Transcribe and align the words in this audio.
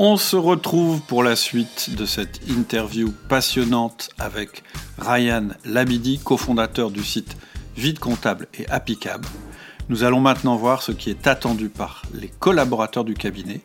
On 0.00 0.16
se 0.16 0.36
retrouve 0.36 1.00
pour 1.00 1.24
la 1.24 1.34
suite 1.34 1.96
de 1.96 2.06
cette 2.06 2.48
interview 2.48 3.12
passionnante 3.28 4.10
avec 4.16 4.62
Ryan 4.96 5.48
Labidi, 5.64 6.20
cofondateur 6.20 6.92
du 6.92 7.02
site 7.02 7.36
Vide 7.76 7.98
Comptable 7.98 8.46
et 8.56 8.68
Appicab. 8.68 9.26
Nous 9.88 10.04
allons 10.04 10.20
maintenant 10.20 10.54
voir 10.54 10.82
ce 10.82 10.92
qui 10.92 11.10
est 11.10 11.26
attendu 11.26 11.68
par 11.68 12.02
les 12.14 12.28
collaborateurs 12.28 13.02
du 13.02 13.14
cabinet 13.14 13.60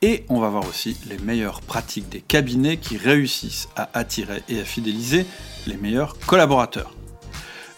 et 0.00 0.24
on 0.30 0.40
va 0.40 0.48
voir 0.48 0.66
aussi 0.66 0.96
les 1.10 1.18
meilleures 1.18 1.60
pratiques 1.60 2.08
des 2.08 2.22
cabinets 2.22 2.78
qui 2.78 2.96
réussissent 2.96 3.68
à 3.76 3.90
attirer 3.92 4.42
et 4.48 4.60
à 4.60 4.64
fidéliser 4.64 5.26
les 5.66 5.76
meilleurs 5.76 6.16
collaborateurs. 6.20 6.95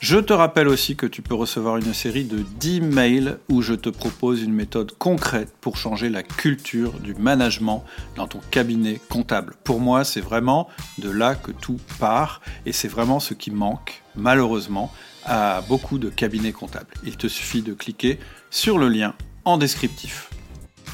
Je 0.01 0.17
te 0.17 0.33
rappelle 0.33 0.69
aussi 0.69 0.95
que 0.95 1.07
tu 1.07 1.23
peux 1.23 1.35
recevoir 1.35 1.77
une 1.77 1.93
série 1.93 2.23
de 2.23 2.39
10 2.39 2.83
mails 2.83 3.39
où 3.49 3.63
je 3.63 3.75
te 3.75 3.89
propose 3.89 4.43
une 4.43 4.53
méthode 4.53 4.93
concrète 4.97 5.53
pour 5.61 5.77
changer 5.77 6.09
la 6.09 6.23
culture 6.23 7.01
du 7.01 7.15
management 7.15 7.85
dans 8.15 8.29
ton 8.29 8.39
cabinet 8.53 9.01
comptable. 9.09 9.57
Pour 9.65 9.81
moi, 9.81 10.05
c'est 10.05 10.21
vraiment 10.21 10.69
de 10.99 11.11
là 11.11 11.35
que 11.35 11.51
tout 11.51 11.81
part 11.99 12.43
et 12.65 12.73
c'est 12.73 12.87
vraiment 12.87 13.19
ce 13.19 13.35
qui 13.35 13.51
manque, 13.51 14.05
malheureusement, 14.15 14.93
à 15.25 15.63
beaucoup 15.69 15.99
de 15.99 16.11
cabinets 16.11 16.53
comptables. 16.53 16.95
Il 17.05 17.17
te 17.17 17.27
suffit 17.27 17.63
de 17.63 17.75
cliquer 17.75 18.21
sur 18.51 18.79
le 18.79 18.89
lien 18.89 19.15
en 19.45 19.59
descriptif. 19.59 20.31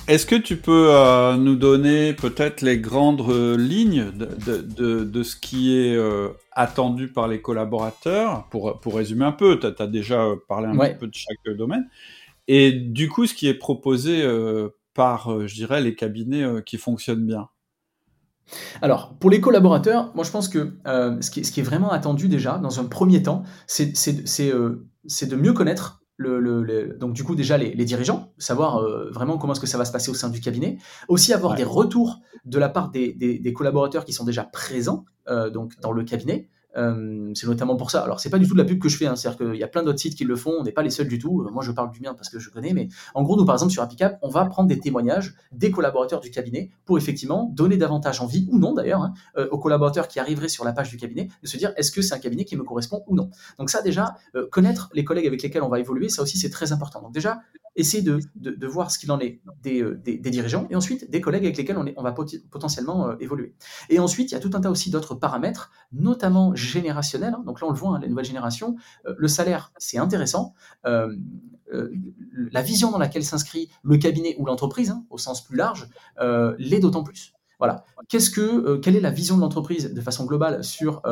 Est-ce 0.06 0.26
que 0.26 0.34
tu 0.34 0.58
peux 0.58 0.88
euh, 0.90 1.38
nous 1.38 1.56
donner 1.56 2.12
peut-être 2.12 2.60
les 2.60 2.78
grandes 2.78 3.22
euh, 3.22 3.56
lignes 3.56 4.10
de, 4.12 5.22
ce 5.22 5.34
qui 5.34 5.74
est 5.74 5.96
euh, 5.96 6.28
attendu 6.52 7.08
par 7.08 7.27
les 7.27 7.40
collaborateurs? 7.40 8.46
Pour, 8.50 8.80
pour 8.80 8.96
résumer 8.96 9.24
un 9.24 9.32
peu, 9.32 9.58
tu 9.58 9.66
as, 9.66 9.86
déjà 9.86 10.27
parlé 10.46 10.68
un 10.68 10.94
peu 10.94 11.06
de 11.06 11.14
chaque 11.14 11.56
domaine. 11.56 11.88
Et 12.48 12.70
du 12.70 13.08
coup, 13.08 13.27
ce 13.27 13.32
qui 13.32 13.48
est 13.48 13.54
proposé 13.54 14.22
par, 14.92 15.46
je 15.46 15.54
dirais, 15.54 15.80
les 15.80 15.94
cabinets 15.94 16.62
qui 16.66 16.77
fonctionnent 16.77 17.27
bien? 17.27 17.48
Alors, 18.82 19.14
pour 19.18 19.30
les 19.30 19.41
collaborateurs, 19.41 20.12
moi 20.14 20.22
je 20.22 20.30
pense 20.30 20.50
que 20.50 20.77
ce, 20.84 21.30
qui, 21.30 21.46
ce, 21.46 21.50
qui, 21.50 21.61
est 21.61 21.62
vraiment 21.62 21.91
attendu 21.91 22.28
déjà, 22.28 22.58
dans 22.58 22.78
un 22.78 22.84
premier 22.84 23.22
temps, 23.22 23.44
c'est 23.66 23.86
de 23.89 25.36
mieux 25.36 25.55
connaître 25.55 26.03
le, 26.17 26.97
donc 26.98 27.12
du 27.12 27.25
coup 27.25 27.34
déjà 27.34 27.59
les, 27.59 27.84
dirigeants, 27.84 28.33
savoir 28.39 28.79
euh, 28.79 29.11
vraiment 29.11 29.39
comment 29.39 29.53
est-ce 29.53 29.61
que 29.61 29.67
ça 29.67 29.79
va 29.79 29.84
se 29.84 29.93
passer 29.93 30.11
au 30.11 30.15
sein 30.15 30.29
du 30.29 30.41
cabinet, 30.41 30.79
aussi 31.09 31.33
avoir 31.33 31.55
des 31.55 31.65
retours 31.65 32.20
de 32.45 32.59
la 32.59 32.69
part 32.69 32.91
des, 32.91 33.53
collaborateurs 33.55 34.05
qui 34.05 34.12
sont 34.12 34.25
déjà 34.25 34.45
présents 34.45 35.05
euh, 35.29 35.51
donc 35.51 35.79
dans 35.81 35.92
le 35.92 36.05
cabinet, 36.05 36.48
euh, 36.77 37.30
c'est 37.34 37.47
notamment 37.47 37.77
pour 37.77 37.91
ça. 37.91 38.03
Alors, 38.03 38.20
c'est 38.20 38.30
pas 38.30 38.39
du 38.39 38.47
tout 38.47 38.55
de 38.55 38.58
la 38.58 38.64
pub 38.64 38.80
que 38.80 38.89
je 38.89 38.97
fais, 38.97 39.06
hein. 39.06 39.17
c'est-à-dire 39.17 39.39
qu'il 39.39 39.56
y 39.56 39.62
a 39.62 39.69
plein 39.69 39.83
d'autres 39.83 39.98
sites 39.98 40.14
qui 40.14 40.25
le 40.25 40.36
font, 40.36 40.55
on 40.58 40.62
n'est 40.64 40.72
pas 40.72 40.83
les 40.83 40.91
seuls 40.91 41.08
du 41.08 41.19
tout. 41.19 41.42
Euh, 41.42 41.50
moi, 41.50 41.62
je 41.62 41.72
parle 41.72 41.91
du 41.91 42.00
mien 42.00 42.14
parce 42.14 42.28
que 42.28 42.39
je 42.39 42.50
connais, 42.50 42.72
mais 42.72 42.89
en 43.14 43.22
gros, 43.22 43.36
nous, 43.36 43.44
par 43.44 43.55
exemple, 43.55 43.72
sur 43.72 43.83
Appicap, 43.83 44.19
on 44.22 44.28
va 44.28 44.44
prendre 44.47 44.69
des 44.69 44.78
témoignages 44.78 45.34
des 45.52 45.70
collaborateurs 45.70 46.20
du 46.20 46.30
cabinet 46.30 46.70
pour 46.84 46.98
effectivement 46.98 47.50
donner 47.55 47.77
davantage 47.77 48.20
envie, 48.20 48.48
ou 48.50 48.58
non 48.58 48.75
d'ailleurs, 48.75 49.02
hein, 49.02 49.14
euh, 49.36 49.48
aux 49.50 49.58
collaborateurs 49.58 50.08
qui 50.08 50.19
arriveraient 50.19 50.48
sur 50.48 50.64
la 50.64 50.72
page 50.72 50.91
du 50.91 50.97
cabinet, 50.97 51.28
de 51.42 51.47
se 51.47 51.56
dire 51.56 51.72
est-ce 51.77 51.92
que 51.92 52.02
c'est 52.02 52.14
un 52.14 52.19
cabinet 52.19 52.45
qui 52.45 52.56
me 52.56 52.64
correspond 52.64 53.05
ou 53.06 53.14
non? 53.14 53.30
Donc, 53.58 53.70
ça, 53.70 53.83
déjà, 53.83 54.17
connaître 54.50 54.91
les 54.95 55.05
collègues 55.05 55.27
avec 55.27 55.42
lesquels 55.42 55.62
on 55.62 55.69
va 55.69 55.78
évoluer, 55.80 56.08
ça 56.08 56.22
aussi, 56.22 56.39
c'est 56.39 56.50
très 56.50 56.72
important. 56.72 57.02
Donc, 57.02 57.12
déjà, 57.12 57.41
essayer 57.77 58.02
de, 58.02 58.67
voir 58.67 58.91
ce 58.91 58.98
qu'il 58.98 59.11
en 59.11 59.19
est 59.20 59.41
des, 59.62 59.83
dirigeants 60.30 60.67
et 60.70 60.77
ensuite 60.77 61.11
des 61.11 61.20
collègues 61.20 61.45
avec 61.45 61.56
lesquels 61.56 61.77
on 61.77 62.02
va 62.02 62.12
potentiellement 62.12 63.19
évoluer. 63.19 63.55
Et 63.91 63.98
ensuite, 63.98 64.30
il 64.30 64.34
y 64.34 64.36
a 64.36 64.41
tout 64.41 64.50
un 64.55 64.61
tas 64.61 64.70
aussi 64.70 64.91
d'autres 64.91 65.14
paramètres, 65.14 65.70
notamment 65.92 66.55
générationnel. 66.65 67.34
Hein. 67.34 67.43
donc 67.47 67.61
là, 67.61 67.67
on 67.67 67.70
le 67.70 67.77
voit, 67.77 67.97
hein, 67.97 68.01
la 68.01 68.09
nouvelle 68.09 68.25
génération, 68.25 68.77
euh, 69.07 69.15
le 69.17 69.29
salaire, 69.29 69.73
c'est 69.79 69.98
intéressant. 69.98 70.55
Euh, 70.87 71.15
euh, 71.73 71.91
la 72.53 72.62
vision 72.62 72.91
dans 72.91 72.98
laquelle 72.98 73.25
s'inscrit 73.25 73.70
le 73.83 73.97
cabinet 73.97 74.37
ou 74.39 74.47
l'entreprise, 74.47 74.91
hein, 74.91 75.05
au 75.11 75.19
sens 75.19 75.45
plus 75.45 75.57
large, 75.57 75.89
l'est 76.59 76.81
d'autant 76.81 77.03
plus. 77.03 77.33
Voilà. 77.61 77.85
Qu'est-ce 78.09 78.31
que, 78.31 78.77
quelle 78.77 78.97
est 78.97 79.01
la 79.01 79.12
vision 79.12 79.37
de 79.37 79.41
l'entreprise 79.41 79.95
de 79.95 80.01
façon 80.01 80.27
globale 80.27 80.62
sur 80.62 81.03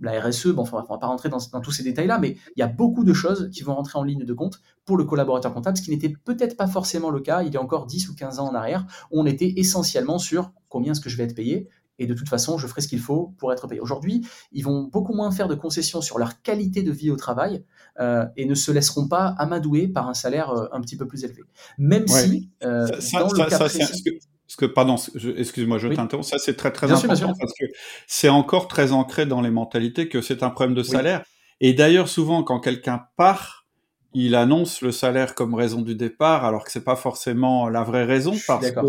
la 0.00 0.20
RSE 0.20 0.48
Bon, 0.48 0.62
on 0.62 0.76
ne 0.76 0.86
va 0.86 0.98
pas 0.98 1.06
rentrer 1.06 1.28
dans, 1.28 1.38
dans 1.52 1.60
tous 1.60 1.72
ces 1.72 1.82
détails-là, 1.82 2.18
mais 2.18 2.36
il 2.56 2.60
y 2.60 2.62
a 2.62 2.68
beaucoup 2.68 3.04
de 3.04 3.12
choses 3.12 3.50
qui 3.52 3.62
vont 3.62 3.74
rentrer 3.74 3.98
en 3.98 4.04
ligne 4.04 4.24
de 4.24 4.32
compte 4.32 4.60
pour 4.84 4.96
le 4.96 5.04
collaborateur 5.04 5.52
comptable, 5.52 5.76
ce 5.76 5.82
qui 5.82 5.90
n'était 5.90 6.14
peut-être 6.24 6.56
pas 6.56 6.66
forcément 6.66 7.10
le 7.10 7.20
cas 7.20 7.42
il 7.42 7.52
y 7.52 7.56
a 7.56 7.62
encore 7.62 7.86
10 7.86 8.08
ou 8.08 8.14
15 8.14 8.38
ans 8.38 8.48
en 8.48 8.54
arrière, 8.54 8.86
où 9.10 9.20
on 9.20 9.26
était 9.26 9.52
essentiellement 9.56 10.18
sur 10.18 10.52
combien 10.68 10.92
est-ce 10.92 11.00
que 11.00 11.10
je 11.10 11.16
vais 11.16 11.24
être 11.24 11.34
payé, 11.34 11.68
et 11.98 12.06
de 12.06 12.14
toute 12.14 12.28
façon, 12.28 12.58
je 12.58 12.66
ferai 12.66 12.80
ce 12.80 12.88
qu'il 12.88 13.00
faut 13.00 13.34
pour 13.38 13.52
être 13.52 13.66
payé. 13.68 13.80
Aujourd'hui, 13.80 14.26
ils 14.52 14.64
vont 14.64 14.84
beaucoup 14.84 15.14
moins 15.14 15.30
faire 15.30 15.48
de 15.48 15.54
concessions 15.54 16.00
sur 16.00 16.18
leur 16.18 16.42
qualité 16.42 16.82
de 16.82 16.90
vie 16.90 17.10
au 17.10 17.16
travail 17.16 17.64
euh, 18.00 18.24
et 18.36 18.46
ne 18.46 18.54
se 18.54 18.72
laisseront 18.72 19.08
pas 19.08 19.34
amadouer 19.38 19.88
par 19.88 20.08
un 20.08 20.14
salaire 20.14 20.50
euh, 20.50 20.66
un 20.72 20.80
petit 20.80 20.96
peu 20.96 21.06
plus 21.06 21.24
élevé. 21.24 21.42
Même 21.78 22.08
si, 22.08 22.50
euh, 22.64 22.86
dans 23.12 23.32
le 23.32 23.48
cas 23.48 23.58
précis... 23.58 24.04
Ce 24.48 24.56
que, 24.56 24.66
pardon, 24.66 24.96
excuse-moi, 25.38 25.78
je 25.78 25.88
t'interromps. 25.88 26.28
Ça, 26.28 26.36
c'est 26.38 26.56
très 26.56 26.72
très 26.72 26.92
important 26.92 27.32
parce 27.40 27.54
que 27.58 27.64
c'est 28.06 28.28
encore 28.28 28.68
très 28.68 28.92
ancré 28.92 29.24
dans 29.24 29.40
les 29.40 29.50
mentalités 29.50 30.10
que 30.10 30.20
c'est 30.20 30.42
un 30.42 30.50
problème 30.50 30.74
de 30.74 30.82
salaire. 30.82 31.24
Et 31.60 31.72
d'ailleurs, 31.72 32.06
souvent, 32.08 32.42
quand 32.42 32.60
quelqu'un 32.60 33.06
part, 33.16 33.66
il 34.12 34.34
annonce 34.34 34.82
le 34.82 34.92
salaire 34.92 35.34
comme 35.34 35.54
raison 35.54 35.80
du 35.80 35.94
départ, 35.94 36.44
alors 36.44 36.64
que 36.64 36.70
c'est 36.70 36.84
pas 36.84 36.96
forcément 36.96 37.70
la 37.70 37.82
vraie 37.82 38.04
raison. 38.04 38.34
Parce 38.46 38.72
que 38.72 38.80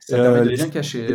ça 0.00 0.16
permet 0.16 0.50
de 0.50 0.54
bien 0.54 0.68
cacher, 0.68 1.08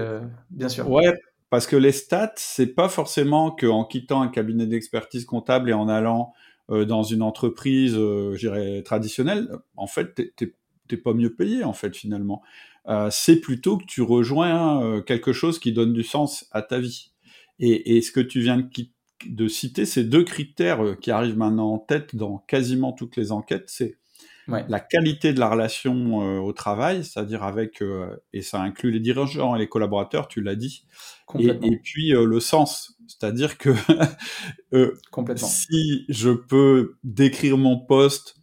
bien 0.49 0.69
sûr. 0.69 0.89
Ouais, 0.89 1.13
parce 1.53 1.67
que 1.67 1.75
les 1.75 1.91
stats, 1.91 2.33
c'est 2.37 2.73
pas 2.73 2.89
forcément 2.89 3.51
qu'en 3.51 3.85
quittant 3.85 4.23
un 4.23 4.27
cabinet 4.27 4.65
d'expertise 4.65 5.23
comptable 5.23 5.69
et 5.69 5.73
en 5.73 5.87
allant 5.87 6.33
euh, 6.71 6.83
dans 6.83 7.03
une 7.03 7.21
entreprise, 7.21 7.93
euh, 7.95 8.81
traditionnelle, 8.81 9.49
en 9.75 9.85
fait, 9.85 10.33
t'es 10.35 10.97
pas 10.97 11.13
mieux 11.13 11.31
payé, 11.35 11.63
en 11.63 11.73
fait, 11.73 11.95
finalement. 11.95 12.41
Euh, 12.87 13.09
c'est 13.11 13.39
plutôt 13.39 13.77
que 13.77 13.85
tu 13.85 14.01
rejoins 14.01 15.01
quelque 15.03 15.31
chose 15.31 15.59
qui 15.59 15.73
donne 15.73 15.93
du 15.93 16.01
sens 16.01 16.47
à 16.51 16.63
ta 16.63 16.79
vie. 16.79 17.11
Et, 17.59 18.01
ce 18.01 18.11
que 18.11 18.19
tu 18.19 18.39
viens 18.39 18.57
de, 18.57 18.67
de 19.27 19.47
citer, 19.47 19.85
ces 19.85 20.03
deux 20.03 20.23
critères 20.23 20.97
qui 21.01 21.11
arrivent 21.11 21.37
maintenant 21.37 21.71
en 21.73 21.77
tête 21.77 22.15
dans 22.15 22.39
quasiment 22.47 22.93
toutes 22.93 23.15
les 23.15 23.31
enquêtes, 23.31 23.69
c'est 23.69 23.97
la 24.47 24.79
qualité 24.79 25.33
de 25.33 25.39
la 25.39 25.49
relation 25.49 26.21
euh, 26.21 26.39
au 26.39 26.53
travail, 26.53 27.03
c'est-à-dire 27.03 27.43
avec, 27.43 27.81
euh, 27.81 28.15
et 28.33 28.41
ça 28.41 28.61
inclut 28.61 28.91
les 28.91 28.99
dirigeants 28.99 29.55
et 29.55 29.59
les 29.59 29.69
collaborateurs, 29.69 30.27
tu 30.27 30.41
l'as 30.41 30.55
dit, 30.55 30.85
et, 31.39 31.79
puis 31.83 32.13
euh, 32.13 32.25
le 32.25 32.39
sens, 32.39 32.97
c'est-à-dire 33.07 33.57
que 33.57 33.73
si 35.37 36.05
je 36.09 36.31
peux 36.31 36.95
décrire 37.03 37.57
mon 37.57 37.79
poste 37.79 38.35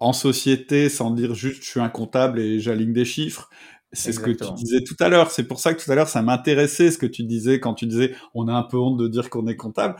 en 0.00 0.12
société 0.12 0.88
sans 0.88 1.10
dire 1.10 1.34
juste 1.34 1.62
je 1.62 1.70
suis 1.70 1.80
un 1.80 1.90
comptable 1.90 2.40
et 2.40 2.58
j'aligne 2.58 2.92
des 2.92 3.04
chiffres, 3.04 3.50
c'est 3.92 4.12
ce 4.12 4.20
que 4.20 4.30
tu 4.30 4.52
disais 4.54 4.82
tout 4.84 4.96
à 5.00 5.08
l'heure. 5.08 5.32
C'est 5.32 5.44
pour 5.44 5.58
ça 5.58 5.74
que 5.74 5.82
tout 5.82 5.90
à 5.90 5.96
l'heure, 5.96 6.08
ça 6.08 6.22
m'intéressait 6.22 6.92
ce 6.92 6.98
que 6.98 7.06
tu 7.06 7.24
disais 7.24 7.58
quand 7.58 7.74
tu 7.74 7.86
disais 7.86 8.14
on 8.34 8.46
a 8.46 8.52
un 8.52 8.62
peu 8.62 8.78
honte 8.78 8.96
de 8.96 9.08
dire 9.08 9.30
qu'on 9.30 9.46
est 9.48 9.56
comptable 9.56 9.96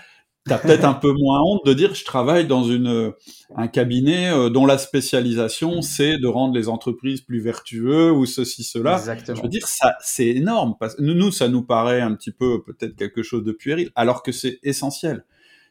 tu 0.51 0.55
as 0.55 0.59
peut-être 0.59 0.85
un 0.85 0.95
peu 0.95 1.13
moins 1.13 1.41
honte 1.43 1.65
de 1.65 1.73
dire 1.73 1.95
je 1.95 2.05
travaille 2.05 2.47
dans 2.47 2.65
une, 2.65 3.13
un 3.55 3.69
cabinet 3.69 4.33
euh, 4.33 4.51
dont 4.51 4.67
la 4.67 4.79
spécialisation 4.79 5.81
c'est 5.81 6.19
de 6.19 6.27
rendre 6.27 6.55
les 6.55 6.69
entreprises 6.69 7.21
plus 7.21 7.41
vertueux 7.41 8.11
ou 8.11 8.27
ceci 8.27 8.65
cela. 8.65 8.95
Exactement. 8.95 9.37
Je 9.37 9.43
veux 9.43 9.49
dire 9.49 9.67
ça 9.69 9.95
c'est 10.01 10.27
énorme 10.27 10.75
parce 10.81 10.99
nous 10.99 11.31
ça 11.31 11.49
nous 11.49 11.63
paraît 11.63 12.01
un 12.01 12.15
petit 12.15 12.33
peu 12.33 12.63
peut-être 12.65 12.97
quelque 12.97 13.23
chose 13.23 13.45
de 13.45 13.53
puéril 13.53 13.91
alors 13.95 14.23
que 14.23 14.33
c'est 14.33 14.59
essentiel. 14.63 15.25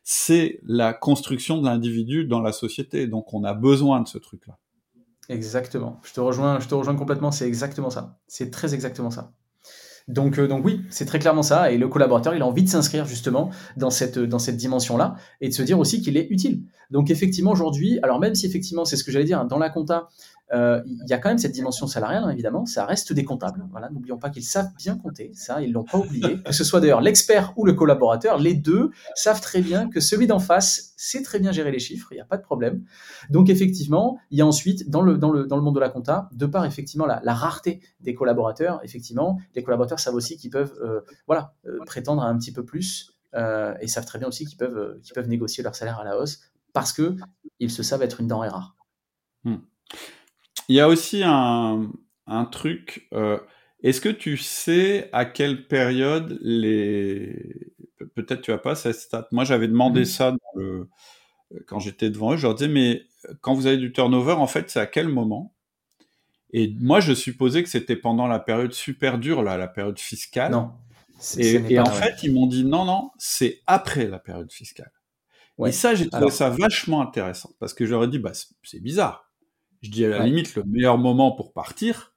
C'est 0.03 0.61
la 0.63 0.93
construction 0.93 1.59
de 1.59 1.65
l'individu 1.65 2.25
dans 2.25 2.39
la 2.39 2.53
société 2.53 3.07
donc 3.07 3.33
on 3.33 3.43
a 3.43 3.53
besoin 3.53 4.01
de 4.01 4.07
ce 4.07 4.17
truc 4.17 4.47
là. 4.47 4.57
Exactement. 5.27 5.99
Je 6.03 6.13
te 6.13 6.21
rejoins 6.21 6.59
je 6.61 6.67
te 6.69 6.75
rejoins 6.75 6.95
complètement, 6.95 7.31
c'est 7.31 7.47
exactement 7.47 7.89
ça. 7.89 8.17
C'est 8.27 8.49
très 8.49 8.73
exactement 8.73 9.11
ça. 9.11 9.33
Donc, 10.09 10.39
euh, 10.39 10.47
donc 10.47 10.65
oui, 10.65 10.81
c'est 10.89 11.05
très 11.05 11.19
clairement 11.19 11.43
ça. 11.43 11.71
Et 11.71 11.77
le 11.77 11.87
collaborateur, 11.87 12.35
il 12.35 12.41
a 12.41 12.45
envie 12.45 12.63
de 12.63 12.69
s'inscrire 12.69 13.05
justement 13.05 13.51
dans 13.77 13.91
cette, 13.91 14.17
dans 14.17 14.39
cette 14.39 14.57
dimension-là 14.57 15.15
et 15.39 15.49
de 15.49 15.53
se 15.53 15.61
dire 15.61 15.79
aussi 15.79 16.01
qu'il 16.01 16.17
est 16.17 16.27
utile. 16.29 16.63
Donc 16.89 17.11
effectivement, 17.11 17.51
aujourd'hui, 17.51 17.99
alors 18.01 18.19
même 18.19 18.35
si 18.35 18.47
effectivement, 18.47 18.85
c'est 18.85 18.97
ce 18.97 19.03
que 19.03 19.11
j'allais 19.11 19.25
dire, 19.25 19.39
hein, 19.39 19.45
dans 19.45 19.59
la 19.59 19.69
compta, 19.69 19.95
euh, 19.95 20.38
il 20.51 21.07
y 21.07 21.13
a 21.13 21.17
quand 21.17 21.29
même 21.29 21.37
cette 21.37 21.51
dimension 21.51 21.87
salariale, 21.87 22.23
hein, 22.23 22.29
évidemment, 22.29 22.65
ça 22.65 22.85
reste 22.85 23.13
des 23.13 23.23
comptables. 23.23 23.65
Voilà, 23.71 23.89
n'oublions 23.89 24.17
pas 24.17 24.29
qu'ils 24.29 24.43
savent 24.43 24.71
bien 24.77 24.97
compter, 24.97 25.31
ça, 25.33 25.61
ils 25.61 25.71
l'ont 25.71 25.83
pas 25.83 25.97
oublié. 25.97 26.37
Que 26.49 26.53
ce 26.53 26.63
soit 26.63 26.79
d'ailleurs 26.79 27.01
l'expert 27.01 27.53
ou 27.57 27.65
le 27.65 27.73
collaborateur, 27.73 28.39
les 28.39 28.55
deux 28.55 28.91
savent 29.13 29.41
très 29.41 29.61
bien 29.61 29.89
que 29.89 29.99
celui 29.99 30.25
d'en 30.25 30.39
face 30.39 30.93
sait 30.97 31.21
très 31.21 31.39
bien 31.39 31.51
gérer 31.51 31.71
les 31.71 31.79
chiffres, 31.79 32.07
il 32.11 32.15
n'y 32.15 32.21
a 32.21 32.25
pas 32.25 32.37
de 32.37 32.41
problème. 32.41 32.83
Donc 33.29 33.49
effectivement, 33.49 34.17
il 34.31 34.39
y 34.39 34.41
a 34.41 34.45
ensuite, 34.45 34.89
dans 34.89 35.01
le, 35.01 35.17
dans 35.17 35.31
le, 35.31 35.45
dans 35.45 35.55
le 35.55 35.61
monde 35.61 35.75
de 35.75 35.79
la 35.79 35.89
compta, 35.89 36.29
de 36.31 36.45
par 36.45 36.65
effectivement 36.65 37.05
la, 37.05 37.33
rareté 37.33 37.81
des 37.99 38.15
collaborateurs, 38.15 38.81
effectivement, 38.83 39.39
les 39.55 39.63
collaborateurs 39.63 39.99
savent 39.99 40.15
aussi 40.15 40.37
qu'ils 40.37 40.49
peuvent 40.49 40.73
euh, 40.81 41.01
voilà, 41.27 41.53
euh, 41.67 41.79
prétendre 41.85 42.23
à 42.23 42.27
un 42.27 42.37
petit 42.37 42.51
peu 42.51 42.65
plus 42.65 43.15
et 43.81 43.87
savent 43.87 44.07
très 44.07 44.17
bien 44.17 44.27
aussi 44.27 44.47
qu'ils 44.47 44.57
peuvent, 44.57 44.99
qu'ils 45.03 45.13
peuvent 45.13 45.27
négocier 45.27 45.63
leur 45.63 45.75
salaire 45.75 45.99
à 45.99 46.03
la 46.03 46.17
hausse 46.17 46.39
parce 46.73 46.93
que 46.93 47.15
ils 47.59 47.71
se 47.71 47.83
savent 47.83 48.01
être 48.01 48.21
une 48.21 48.27
denrée 48.27 48.49
rare. 48.49 48.75
Hmm. 49.43 49.57
Il 50.69 50.75
y 50.75 50.79
a 50.79 50.87
aussi 50.87 51.23
un, 51.25 51.91
un 52.27 52.45
truc. 52.45 53.07
Euh, 53.13 53.39
est-ce 53.83 53.99
que 53.99 54.09
tu 54.09 54.37
sais 54.37 55.09
à 55.11 55.25
quelle 55.25 55.67
période 55.67 56.37
les. 56.41 57.73
Peut-être 58.15 58.41
tu 58.41 58.51
as 58.51 58.57
pas 58.57 58.75
cette 58.75 58.95
stat. 58.95 59.27
Moi, 59.31 59.43
j'avais 59.43 59.67
demandé 59.67 60.01
mmh. 60.01 60.05
ça 60.05 60.35
quand 61.65 61.79
j'étais 61.79 62.09
devant 62.09 62.33
eux. 62.33 62.37
Je 62.37 62.43
leur 62.43 62.55
disais, 62.55 62.69
mais 62.69 63.03
quand 63.41 63.53
vous 63.53 63.67
avez 63.67 63.77
du 63.77 63.91
turnover, 63.91 64.33
en 64.33 64.47
fait, 64.47 64.69
c'est 64.69 64.79
à 64.79 64.85
quel 64.85 65.07
moment? 65.07 65.53
Et 66.51 66.73
moi, 66.79 66.99
je 66.99 67.13
supposais 67.13 67.63
que 67.63 67.69
c'était 67.69 67.95
pendant 67.95 68.27
la 68.27 68.39
période 68.39 68.73
super 68.73 69.17
dure, 69.17 69.43
là, 69.43 69.57
la 69.57 69.67
période 69.67 69.99
fiscale. 69.99 70.51
Non. 70.51 70.71
Et, 71.37 71.79
en 71.79 71.85
fait, 71.85 72.23
ils 72.23 72.33
m'ont 72.33 72.47
dit 72.47 72.63
non, 72.63 72.85
non, 72.85 73.11
c'est 73.17 73.61
après 73.67 74.07
la 74.07 74.19
période 74.19 74.51
fiscale. 74.51 74.91
Et 75.65 75.71
ça, 75.71 75.93
j'ai 75.93 76.09
trouvé 76.09 76.31
ça 76.31 76.49
vachement 76.49 77.01
intéressant 77.01 77.51
parce 77.59 77.73
que 77.73 77.85
j'aurais 77.85 78.07
dit, 78.07 78.19
bah, 78.19 78.31
c'est 78.63 78.79
bizarre. 78.79 79.28
Je 79.81 79.89
dis 79.89 80.05
à 80.05 80.09
la 80.09 80.25
limite, 80.25 80.55
le 80.55 80.63
meilleur 80.63 80.97
moment 80.97 81.31
pour 81.31 81.53
partir, 81.53 82.13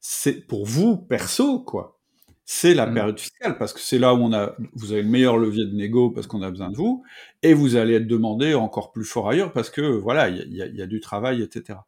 c'est 0.00 0.46
pour 0.46 0.66
vous, 0.66 0.96
perso, 0.96 1.60
quoi. 1.60 1.98
C'est 2.48 2.74
la 2.74 2.86
mmh. 2.86 2.94
période 2.94 3.18
fiscale 3.18 3.58
parce 3.58 3.72
que 3.72 3.80
c'est 3.80 3.98
là 3.98 4.14
où 4.14 4.18
on 4.18 4.32
a, 4.32 4.54
vous 4.74 4.92
avez 4.92 5.02
le 5.02 5.08
meilleur 5.08 5.36
levier 5.36 5.64
de 5.64 5.74
négo 5.74 6.10
parce 6.10 6.28
qu'on 6.28 6.42
a 6.42 6.50
besoin 6.50 6.70
de 6.70 6.76
vous 6.76 7.02
et 7.42 7.54
vous 7.54 7.74
allez 7.74 7.94
être 7.94 8.06
demandé 8.06 8.54
encore 8.54 8.92
plus 8.92 9.04
fort 9.04 9.28
ailleurs 9.28 9.52
parce 9.52 9.68
que 9.68 9.80
voilà, 9.80 10.28
il 10.28 10.54
y, 10.54 10.82
a, 10.82 10.86
du 10.86 11.00
travail, 11.00 11.42
etc. 11.42 11.80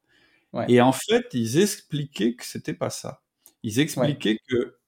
Et 0.66 0.80
en 0.80 0.90
fait, 0.90 1.26
ils 1.32 1.60
expliquaient 1.60 2.34
que 2.34 2.44
c'était 2.44 2.74
pas 2.74 2.90
ça. 2.90 3.22
Ils 3.62 3.78
expliquaient 3.78 4.40
que 4.48 4.78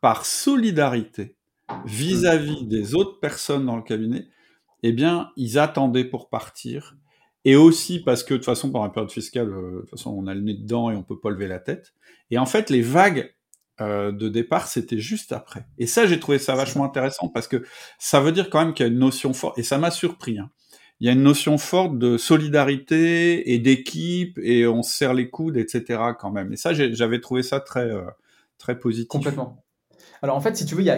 par 0.00 0.26
solidarité 0.26 1.36
vis-à-vis 1.84 2.64
des 2.64 2.96
autres 2.96 3.20
personnes 3.20 3.66
dans 3.66 3.76
le 3.76 3.82
cabinet, 3.82 4.26
eh 4.82 4.92
bien, 4.92 5.30
ils 5.36 5.60
attendaient 5.60 6.04
pour 6.04 6.28
partir. 6.28 6.96
Et 7.44 7.56
aussi 7.56 8.00
parce 8.00 8.22
que 8.22 8.34
de 8.34 8.38
toute 8.38 8.46
façon, 8.46 8.70
pendant 8.70 8.84
la 8.84 8.90
période 8.90 9.10
fiscale, 9.10 9.50
euh, 9.50 9.76
de 9.76 9.80
toute 9.80 9.90
façon, 9.90 10.10
on 10.10 10.26
a 10.26 10.34
le 10.34 10.40
nez 10.40 10.54
dedans 10.54 10.90
et 10.90 10.96
on 10.96 11.02
peut 11.02 11.18
pas 11.18 11.30
lever 11.30 11.48
la 11.48 11.58
tête. 11.58 11.94
Et 12.30 12.38
en 12.38 12.46
fait, 12.46 12.70
les 12.70 12.82
vagues 12.82 13.34
euh, 13.80 14.12
de 14.12 14.28
départ, 14.28 14.68
c'était 14.68 14.98
juste 14.98 15.32
après. 15.32 15.66
Et 15.78 15.86
ça, 15.86 16.06
j'ai 16.06 16.20
trouvé 16.20 16.38
ça 16.38 16.54
vachement 16.54 16.84
intéressant 16.84 17.28
parce 17.28 17.48
que 17.48 17.64
ça 17.98 18.20
veut 18.20 18.32
dire 18.32 18.50
quand 18.50 18.62
même 18.62 18.74
qu'il 18.74 18.84
y 18.84 18.88
a 18.88 18.92
une 18.92 18.98
notion 18.98 19.32
forte, 19.32 19.58
et 19.58 19.62
ça 19.62 19.78
m'a 19.78 19.90
surpris. 19.90 20.38
Hein. 20.38 20.50
Il 21.00 21.06
y 21.06 21.08
a 21.08 21.12
une 21.12 21.22
notion 21.22 21.56
forte 21.56 21.98
de 21.98 22.18
solidarité 22.18 23.54
et 23.54 23.58
d'équipe, 23.58 24.38
et 24.42 24.66
on 24.66 24.82
se 24.82 24.94
serre 24.94 25.14
les 25.14 25.30
coudes, 25.30 25.56
etc. 25.56 25.98
quand 26.18 26.30
même. 26.30 26.52
Et 26.52 26.56
ça, 26.56 26.74
j'avais 26.74 27.20
trouvé 27.20 27.42
ça 27.42 27.58
très, 27.60 27.90
euh, 27.90 28.02
très 28.58 28.78
positif. 28.78 29.08
Complètement. 29.08 29.64
Alors 30.22 30.36
en 30.36 30.40
fait, 30.40 30.56
si 30.56 30.66
tu 30.66 30.74
veux, 30.74 30.82
il 30.82 30.86
y, 30.86 30.90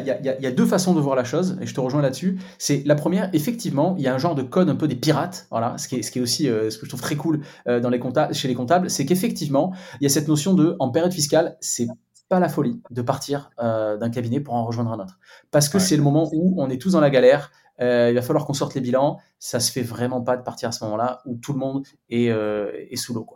a, 0.46 0.50
deux 0.50 0.66
façons 0.66 0.94
de 0.94 1.00
voir 1.00 1.14
la 1.14 1.24
chose, 1.24 1.56
et 1.60 1.66
je 1.66 1.74
te 1.74 1.80
rejoins 1.80 2.02
là-dessus. 2.02 2.38
C'est 2.58 2.82
la 2.84 2.94
première, 2.94 3.30
effectivement, 3.32 3.94
il 3.96 4.04
y 4.04 4.08
a 4.08 4.14
un 4.14 4.18
genre 4.18 4.34
de 4.34 4.42
code 4.42 4.68
un 4.68 4.74
peu 4.74 4.88
des 4.88 4.96
pirates, 4.96 5.46
voilà, 5.50 5.78
ce 5.78 5.88
qui 5.88 5.96
est, 5.96 6.02
ce 6.02 6.10
qui 6.10 6.18
est 6.18 6.22
aussi 6.22 6.48
euh, 6.48 6.70
ce 6.70 6.78
que 6.78 6.86
je 6.86 6.90
trouve 6.90 7.00
très 7.00 7.16
cool 7.16 7.40
euh, 7.68 7.80
dans 7.80 7.90
les 7.90 8.00
comptables, 8.00 8.34
chez 8.34 8.48
les 8.48 8.54
comptables, 8.54 8.90
c'est 8.90 9.06
qu'effectivement, 9.06 9.72
il 10.00 10.04
y 10.04 10.06
a 10.06 10.08
cette 10.08 10.28
notion 10.28 10.54
de, 10.54 10.76
en 10.80 10.90
période 10.90 11.12
fiscale, 11.12 11.56
c'est 11.60 11.86
pas 12.28 12.40
la 12.40 12.48
folie 12.48 12.80
de 12.90 13.02
partir 13.02 13.50
euh, 13.60 13.96
d'un 13.96 14.10
cabinet 14.10 14.40
pour 14.40 14.54
en 14.54 14.64
rejoindre 14.64 14.92
un 14.92 14.98
autre, 14.98 15.18
parce 15.50 15.68
que 15.68 15.78
c'est 15.78 15.96
le 15.96 16.02
moment 16.02 16.28
où 16.32 16.60
on 16.60 16.68
est 16.68 16.80
tous 16.80 16.92
dans 16.92 17.00
la 17.00 17.10
galère. 17.10 17.52
il 17.78 18.14
va 18.14 18.22
falloir 18.22 18.44
qu'on 18.44 18.54
sorte 18.54 18.74
les 18.74 18.80
bilans. 18.80 19.18
Ça 19.38 19.60
se 19.60 19.70
fait 19.70 19.82
vraiment 19.82 20.20
pas 20.20 20.36
de 20.36 20.42
partir 20.42 20.68
à 20.68 20.72
ce 20.72 20.82
moment-là 20.84 21.20
où 21.26 21.36
tout 21.36 21.52
le 21.52 21.58
monde 21.58 21.86
est, 22.10 22.26
est 22.26 22.96
sous 22.96 23.12
l'eau. 23.14 23.26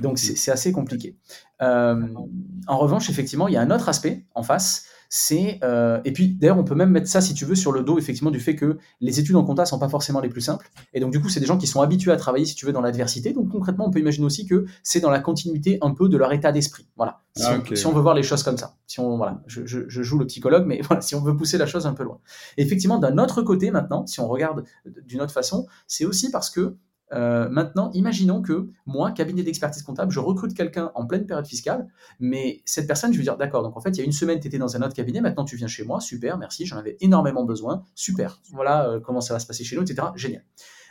Donc 0.00 0.18
c'est 0.18 0.50
assez 0.50 0.72
compliqué. 0.72 1.16
en 1.60 2.78
revanche, 2.78 3.08
effectivement, 3.08 3.48
il 3.48 3.54
y 3.54 3.56
a 3.56 3.62
un 3.62 3.70
autre 3.70 3.88
aspect 3.88 4.26
en 4.34 4.42
face, 4.42 4.86
c'est 5.16 5.60
euh, 5.62 6.00
et 6.04 6.12
puis 6.12 6.34
d'ailleurs 6.34 6.58
on 6.58 6.64
peut 6.64 6.74
même 6.74 6.90
mettre 6.90 7.06
ça 7.06 7.20
si 7.20 7.34
tu 7.34 7.44
veux 7.44 7.54
sur 7.54 7.70
le 7.70 7.84
dos 7.84 7.98
effectivement 7.98 8.32
du 8.32 8.40
fait 8.40 8.56
que 8.56 8.78
les 9.00 9.20
études 9.20 9.36
en 9.36 9.44
compta 9.44 9.64
sont 9.64 9.78
pas 9.78 9.88
forcément 9.88 10.18
les 10.18 10.28
plus 10.28 10.40
simples. 10.40 10.68
Et 10.92 10.98
donc 10.98 11.12
du 11.12 11.20
coup 11.20 11.28
c'est 11.28 11.38
des 11.38 11.46
gens 11.46 11.56
qui 11.56 11.68
sont 11.68 11.80
habitués 11.80 12.10
à 12.10 12.16
travailler 12.16 12.44
si 12.44 12.56
tu 12.56 12.66
veux 12.66 12.72
dans 12.72 12.80
l'adversité. 12.80 13.32
Donc 13.32 13.48
concrètement 13.48 13.86
on 13.86 13.92
peut 13.92 14.00
imaginer 14.00 14.26
aussi 14.26 14.44
que 14.44 14.64
c'est 14.82 14.98
dans 14.98 15.10
la 15.10 15.20
continuité 15.20 15.78
un 15.82 15.94
peu 15.94 16.08
de 16.08 16.16
leur 16.16 16.32
état 16.32 16.50
d'esprit. 16.50 16.88
Voilà. 16.96 17.20
Si, 17.36 17.44
ah, 17.46 17.60
on, 17.86 17.92
veut 17.92 18.00
voir 18.00 18.16
les 18.16 18.24
choses 18.24 18.42
comme 18.42 18.58
ça. 18.58 18.74
Si 18.88 18.98
on 18.98 19.16
voilà 19.16 19.40
je, 19.46 19.64
je, 19.64 20.02
joue 20.02 20.18
le 20.18 20.26
psychologue 20.26 20.64
mais 20.66 20.80
voilà 20.88 21.00
si 21.00 21.14
on 21.14 21.20
veut 21.20 21.36
pousser 21.36 21.58
la 21.58 21.66
chose 21.66 21.86
un 21.86 21.94
peu 21.94 22.02
loin. 22.02 22.18
Effectivement 22.56 22.98
d'un 22.98 23.16
autre 23.18 23.40
côté 23.42 23.70
maintenant 23.70 24.08
si 24.08 24.18
on 24.18 24.26
regarde 24.26 24.64
d'une 24.84 25.20
autre 25.20 25.32
façon 25.32 25.68
c'est 25.86 26.06
aussi 26.06 26.32
parce 26.32 26.50
que 26.50 26.74
euh, 27.12 27.48
maintenant, 27.48 27.90
imaginons 27.92 28.42
que 28.42 28.68
moi, 28.86 29.12
cabinet 29.12 29.42
d'expertise 29.42 29.82
comptable, 29.82 30.10
je 30.10 30.20
recrute 30.20 30.54
quelqu'un 30.54 30.90
en 30.94 31.06
pleine 31.06 31.26
période 31.26 31.46
fiscale, 31.46 31.86
mais 32.18 32.62
cette 32.64 32.86
personne, 32.86 33.12
je 33.12 33.18
vais 33.18 33.24
dire, 33.24 33.36
d'accord, 33.36 33.62
donc 33.62 33.76
en 33.76 33.80
fait, 33.80 33.90
il 33.90 33.98
y 33.98 34.00
a 34.00 34.04
une 34.04 34.12
semaine, 34.12 34.40
tu 34.40 34.48
étais 34.48 34.58
dans 34.58 34.76
un 34.76 34.82
autre 34.82 34.94
cabinet, 34.94 35.20
maintenant 35.20 35.44
tu 35.44 35.56
viens 35.56 35.66
chez 35.66 35.84
moi, 35.84 36.00
super, 36.00 36.38
merci, 36.38 36.66
j'en 36.66 36.78
avais 36.78 36.96
énormément 37.00 37.44
besoin, 37.44 37.82
super, 37.94 38.40
voilà 38.52 38.88
euh, 38.88 39.00
comment 39.00 39.20
ça 39.20 39.34
va 39.34 39.40
se 39.40 39.46
passer 39.46 39.64
chez 39.64 39.76
nous, 39.76 39.82
etc. 39.82 40.08
Génial. 40.16 40.44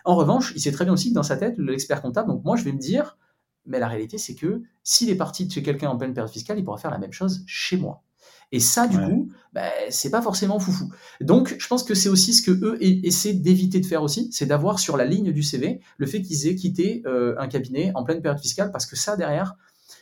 En 0.06 0.16
revanche, 0.16 0.54
il 0.56 0.62
sait 0.62 0.72
très 0.72 0.86
bien 0.86 0.94
aussi 0.94 1.10
que 1.10 1.16
dans 1.16 1.24
sa 1.24 1.38
tête, 1.38 1.58
l'expert 1.58 2.02
comptable, 2.02 2.30
donc 2.30 2.44
moi, 2.44 2.56
je 2.56 2.64
vais 2.64 2.74
me 2.74 2.80
dire, 2.80 3.18
mais 3.66 3.80
la 3.80 3.88
réalité, 3.88 4.18
c'est 4.18 4.36
que 4.36 4.62
s'il 4.84 5.10
est 5.10 5.16
parti 5.16 5.46
de 5.46 5.52
chez 5.52 5.64
quelqu'un 5.64 5.90
en 5.90 5.98
pleine 5.98 6.14
période 6.14 6.32
fiscale, 6.32 6.60
il 6.60 6.64
pourra 6.64 6.78
faire 6.78 6.92
la 6.92 7.00
même 7.00 7.14
chose 7.14 7.44
chez 7.48 7.78
moi. 7.78 8.04
Et 8.54 8.60
ça, 8.60 8.88
du 8.88 9.00
coup, 9.00 9.30
bah, 9.52 9.64
c'est 9.90 10.12
pas 10.12 10.22
forcément 10.22 10.60
foufou. 10.60 10.94
Donc, 11.22 11.56
je 11.58 11.68
pense 11.68 11.84
que 11.84 11.96
c'est 11.96 12.08
aussi 12.08 12.36
ce 12.36 12.44
que 12.44 12.52
eux 12.52 12.78
essaient 12.80 13.34
d'éviter 13.34 13.80
de 13.80 13.86
faire 13.86 14.04
aussi, 14.04 14.30
c'est 14.32 14.46
d'avoir 14.46 14.78
sur 14.78 14.96
la 14.96 15.06
ligne 15.06 15.32
du 15.32 15.42
CV 15.42 15.82
le 15.98 16.06
fait 16.06 16.22
qu'ils 16.22 16.48
aient 16.48 16.56
quitté 16.56 17.02
euh, 17.08 17.34
un 17.40 17.48
cabinet 17.48 17.92
en 17.96 18.04
pleine 18.04 18.22
période 18.22 18.40
fiscale, 18.40 18.72
parce 18.72 18.86
que 18.86 18.96
ça, 18.96 19.18
derrière, 19.18 19.56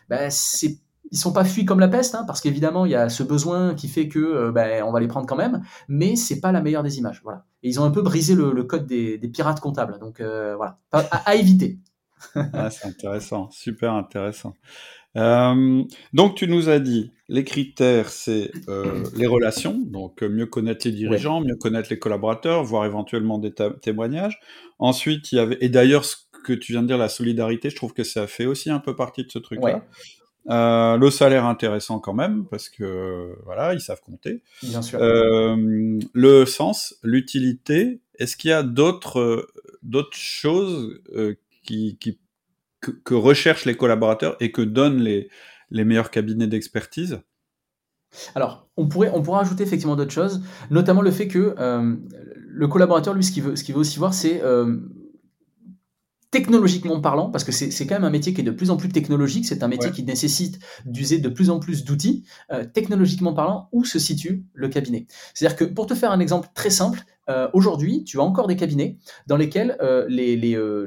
bah, 0.09 0.29
c'est 0.29 0.79
ils 1.11 1.17
sont 1.17 1.33
pas 1.33 1.43
fuis 1.43 1.65
comme 1.65 1.79
la 1.79 1.87
peste, 1.87 2.15
hein, 2.15 2.23
parce 2.25 2.39
qu'évidemment 2.39 2.85
il 2.85 2.91
y 2.91 2.95
a 2.95 3.09
ce 3.09 3.23
besoin 3.23 3.73
qui 3.75 3.87
fait 3.87 4.07
que 4.07 4.19
euh, 4.19 4.51
bah, 4.51 4.85
on 4.85 4.91
va 4.91 4.99
les 4.99 5.07
prendre 5.07 5.27
quand 5.27 5.35
même, 5.35 5.61
mais 5.87 6.15
c'est 6.15 6.39
pas 6.39 6.51
la 6.51 6.61
meilleure 6.61 6.83
des 6.83 6.99
images, 6.99 7.21
voilà. 7.23 7.45
Et 7.63 7.69
ils 7.69 7.79
ont 7.79 7.83
un 7.83 7.91
peu 7.91 8.01
brisé 8.01 8.35
le, 8.35 8.63
code 8.63 8.85
des, 8.85 9.17
pirates 9.33 9.59
comptables, 9.59 9.99
donc 9.99 10.19
euh, 10.19 10.55
voilà, 10.55 10.79
à, 10.91 11.35
éviter. 11.35 11.79
ah, 12.53 12.69
c'est 12.69 12.87
intéressant, 12.87 13.49
super 13.51 13.93
intéressant. 13.93 14.53
Euh, 15.17 15.83
donc 16.13 16.35
tu 16.35 16.47
nous 16.47 16.69
as 16.69 16.79
dit, 16.79 17.11
les 17.27 17.43
critères, 17.43 18.09
c'est 18.09 18.51
euh, 18.69 19.03
les 19.15 19.27
relations, 19.27 19.77
donc 19.77 20.23
euh, 20.23 20.29
mieux 20.29 20.45
connaître 20.45 20.87
les 20.87 20.93
dirigeants, 20.93 21.41
mieux 21.41 21.55
connaître 21.55 21.89
les 21.89 21.99
collaborateurs, 21.99 22.63
voire 22.63 22.85
éventuellement 22.85 23.37
des 23.37 23.53
témoignages. 23.81 24.39
Ensuite, 24.79 25.31
il 25.31 25.35
y 25.35 25.39
avait, 25.39 25.57
et 25.61 25.69
d'ailleurs, 25.69 26.05
ce 26.05 26.15
que 26.43 26.53
tu 26.53 26.71
viens 26.71 26.81
de 26.81 26.87
dire, 26.87 26.97
la 26.97 27.09
solidarité, 27.09 27.69
je 27.69 27.75
trouve 27.75 27.93
que 27.93 28.03
ça 28.03 28.25
fait 28.27 28.45
aussi 28.45 28.69
un 28.69 28.79
peu 28.79 28.95
partie 28.95 29.23
de 29.25 29.31
ce 29.31 29.39
truc-là. 29.39 29.83
le 30.47 31.09
salaire 31.09 31.45
intéressant 31.45 31.99
quand 31.99 32.13
même, 32.13 32.45
parce 32.49 32.69
que 32.69 33.35
voilà, 33.43 33.73
ils 33.73 33.81
savent 33.81 34.01
compter. 34.01 34.41
Bien 34.63 34.81
sûr. 34.81 34.99
le 35.01 36.45
sens, 36.45 36.95
l'utilité. 37.03 37.99
Est-ce 38.17 38.37
qu'il 38.37 38.51
y 38.51 38.53
a 38.53 38.63
d'autres 38.63 39.47
d'autres 39.83 40.15
choses 40.15 41.01
que, 41.67 43.13
recherchent 43.13 43.65
les 43.65 43.75
collaborateurs 43.75 44.35
et 44.39 44.51
que 44.51 44.61
donnent 44.61 45.01
les, 45.01 45.29
les 45.69 45.83
meilleurs 45.83 46.11
cabinets 46.11 46.47
d'expertise. 46.47 47.21
Alors, 48.35 48.67
on 48.75 48.87
pourrait, 48.87 49.11
on 49.13 49.21
pourrait 49.21 49.41
ajouter 49.41 49.63
effectivement 49.63 49.95
d'autres 49.95 50.11
choses, 50.11 50.41
notamment 50.69 51.01
le 51.01 51.11
fait 51.11 51.27
que 51.27 51.55
euh, 51.57 51.95
le 52.35 52.67
collaborateur, 52.67 53.13
lui, 53.13 53.23
ce 53.23 53.31
qu'il 53.31 53.43
veut, 53.43 53.53
veut 53.53 53.77
aussi 53.77 53.97
voir, 53.99 54.13
c'est 54.13 54.41
euh, 54.43 54.77
technologiquement 56.31 57.01
parlant, 57.01 57.29
parce 57.29 57.43
que 57.43 57.51
c'est 57.51 57.85
quand 57.85 57.95
même 57.95 58.05
un 58.05 58.09
métier 58.09 58.33
qui 58.33 58.41
est 58.41 58.45
de 58.45 58.51
plus 58.51 58.71
en 58.71 58.77
plus 58.77 58.89
technologique, 58.89 59.45
c'est 59.45 59.63
un 59.63 59.67
métier 59.67 59.91
qui 59.91 60.03
nécessite 60.03 60.59
d'user 60.85 61.19
de 61.19 61.29
plus 61.29 61.49
en 61.49 61.59
plus 61.59 61.83
d'outils, 61.83 62.23
euh, 62.51 62.63
technologiquement 62.63 63.33
parlant, 63.33 63.67
où 63.73 63.83
se 63.83 63.99
situe 63.99 64.45
le 64.53 64.69
cabinet. 64.69 65.07
C'est-à-dire 65.33 65.57
que 65.57 65.65
pour 65.65 65.87
te 65.87 65.93
faire 65.93 66.11
un 66.11 66.21
exemple 66.21 66.47
très 66.53 66.69
simple, 66.69 67.03
euh, 67.29 67.49
aujourd'hui, 67.53 68.03
tu 68.03 68.19
as 68.19 68.23
encore 68.23 68.47
des 68.47 68.55
cabinets 68.55 68.97
dans 69.27 69.37
lesquels 69.37 69.77
euh, 69.81 70.05
les, 70.09 70.35
les, 70.35 70.55
euh, 70.55 70.85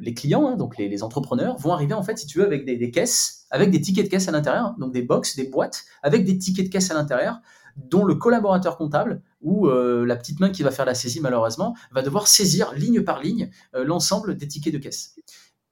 les, 0.00 0.14
clients, 0.14 0.46
hein, 0.46 0.56
donc 0.56 0.78
les, 0.78 1.02
entrepreneurs, 1.02 1.56
vont 1.58 1.72
arriver 1.72 1.94
en 1.94 2.02
fait, 2.02 2.18
si 2.18 2.26
tu 2.26 2.38
veux, 2.38 2.46
avec 2.46 2.64
des, 2.64 2.90
caisses, 2.90 3.46
avec 3.50 3.70
des 3.70 3.80
tickets 3.80 4.06
de 4.06 4.10
caisse 4.10 4.28
à 4.28 4.32
l'intérieur, 4.32 4.66
hein, 4.66 4.76
donc 4.78 4.92
des 4.92 5.02
box, 5.02 5.36
des 5.36 5.48
boîtes, 5.48 5.84
avec 6.02 6.24
des 6.24 6.38
tickets 6.38 6.66
de 6.66 6.70
caisse 6.70 6.90
à 6.90 6.94
l'intérieur, 6.94 7.40
dont 7.76 8.04
le 8.04 8.14
collaborateur 8.14 8.76
comptable 8.76 9.22
ou 9.40 9.68
la 9.68 10.16
petite 10.16 10.40
main 10.40 10.50
qui 10.50 10.62
va 10.62 10.70
faire 10.70 10.86
la 10.86 10.94
saisie 10.94 11.20
malheureusement 11.20 11.76
va 11.92 12.02
devoir 12.02 12.26
saisir 12.26 12.72
ligne 12.72 13.02
par 13.02 13.20
ligne 13.20 13.50
l'ensemble 13.74 14.36
des 14.36 14.48
tickets 14.48 14.72
de 14.72 14.78
caisse. 14.78 15.14